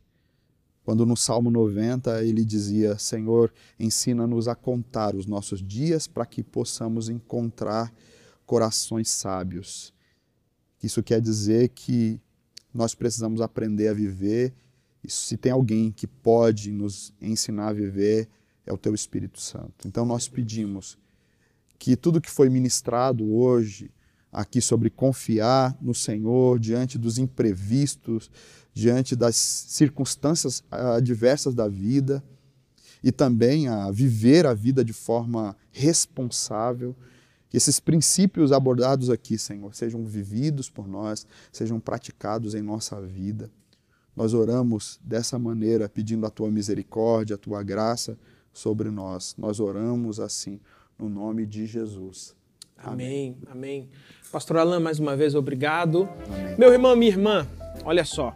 [0.87, 6.45] quando no Salmo 90 ele dizia: Senhor, ensina-nos a contar os nossos dias para que
[6.45, 7.93] possamos encontrar
[8.45, 9.93] corações sábios.
[10.81, 12.21] Isso quer dizer que
[12.73, 14.55] nós precisamos aprender a viver.
[15.09, 18.29] Se tem alguém que pode nos ensinar a viver,
[18.65, 19.87] é o Teu Espírito Santo.
[19.87, 20.99] Então nós pedimos
[21.79, 23.91] que tudo que foi ministrado hoje,
[24.33, 28.31] aqui sobre confiar no Senhor diante dos imprevistos,
[28.75, 32.23] diante das circunstâncias adversas da vida
[33.03, 36.95] e também a viver a vida de forma responsável.
[37.49, 43.51] Que esses princípios abordados aqui, Senhor, sejam vividos por nós, sejam praticados em nossa vida.
[44.17, 48.17] Nós oramos dessa maneira, pedindo a tua misericórdia, a tua graça
[48.51, 49.35] sobre nós.
[49.37, 50.59] Nós oramos assim,
[50.99, 52.35] no nome de Jesus.
[52.79, 53.91] Amém, amém.
[54.33, 56.09] Pastor Alain, mais uma vez, obrigado.
[56.27, 56.57] Amém.
[56.59, 57.47] Meu irmão, minha irmã,
[57.85, 58.35] olha só.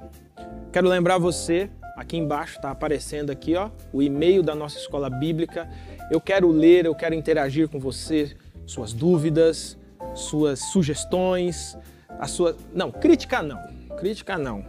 [0.70, 5.68] Quero lembrar você, aqui embaixo está aparecendo aqui, ó, o e-mail da nossa escola bíblica.
[6.11, 9.78] Eu quero ler, eu quero interagir com você, suas dúvidas,
[10.14, 11.76] suas sugestões,
[12.09, 13.59] a sua, não, crítica não.
[13.97, 14.64] Crítica não.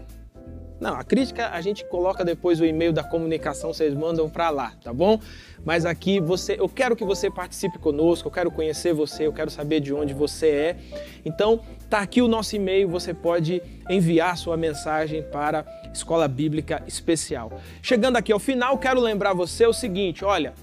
[0.82, 4.74] Não, a crítica a gente coloca depois o e-mail da comunicação, vocês mandam para lá,
[4.84, 5.20] tá bom?
[5.64, 9.52] Mas aqui você, eu quero que você participe conosco, eu quero conhecer você, eu quero
[9.52, 10.78] saber de onde você é.
[11.24, 15.64] Então, tá aqui o nosso e-mail, você pode enviar sua mensagem para
[15.94, 17.52] Escola Bíblica Especial.
[17.80, 20.56] Chegando aqui ao final, quero lembrar você o seguinte, olha,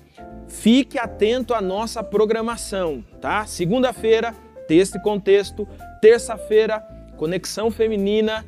[0.49, 3.47] fique atento à nossa programação, tá?
[3.47, 4.35] Segunda-feira,
[4.66, 5.69] texto e contexto,
[6.03, 6.81] terça-feira,
[7.16, 8.45] conexão feminina,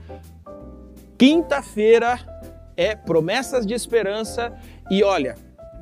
[1.20, 2.18] Quinta-feira
[2.74, 4.54] é promessas de esperança
[4.90, 5.34] e olha,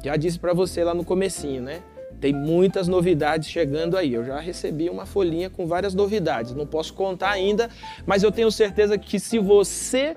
[0.03, 1.80] já disse para você lá no comecinho, né?
[2.20, 4.14] Tem muitas novidades chegando aí.
[4.14, 6.53] Eu já recebi uma folhinha com várias novidades.
[6.57, 7.70] Não posso contar ainda,
[8.05, 10.16] mas eu tenho certeza que se você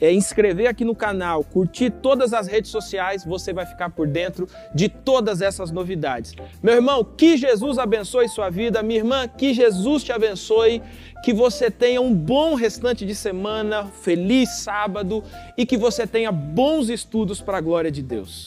[0.00, 4.48] é, inscrever aqui no canal, curtir todas as redes sociais, você vai ficar por dentro
[4.74, 6.34] de todas essas novidades.
[6.62, 10.82] Meu irmão, que Jesus abençoe sua vida, minha irmã, que Jesus te abençoe,
[11.22, 15.24] que você tenha um bom restante de semana, feliz sábado
[15.56, 18.46] e que você tenha bons estudos para a glória de Deus.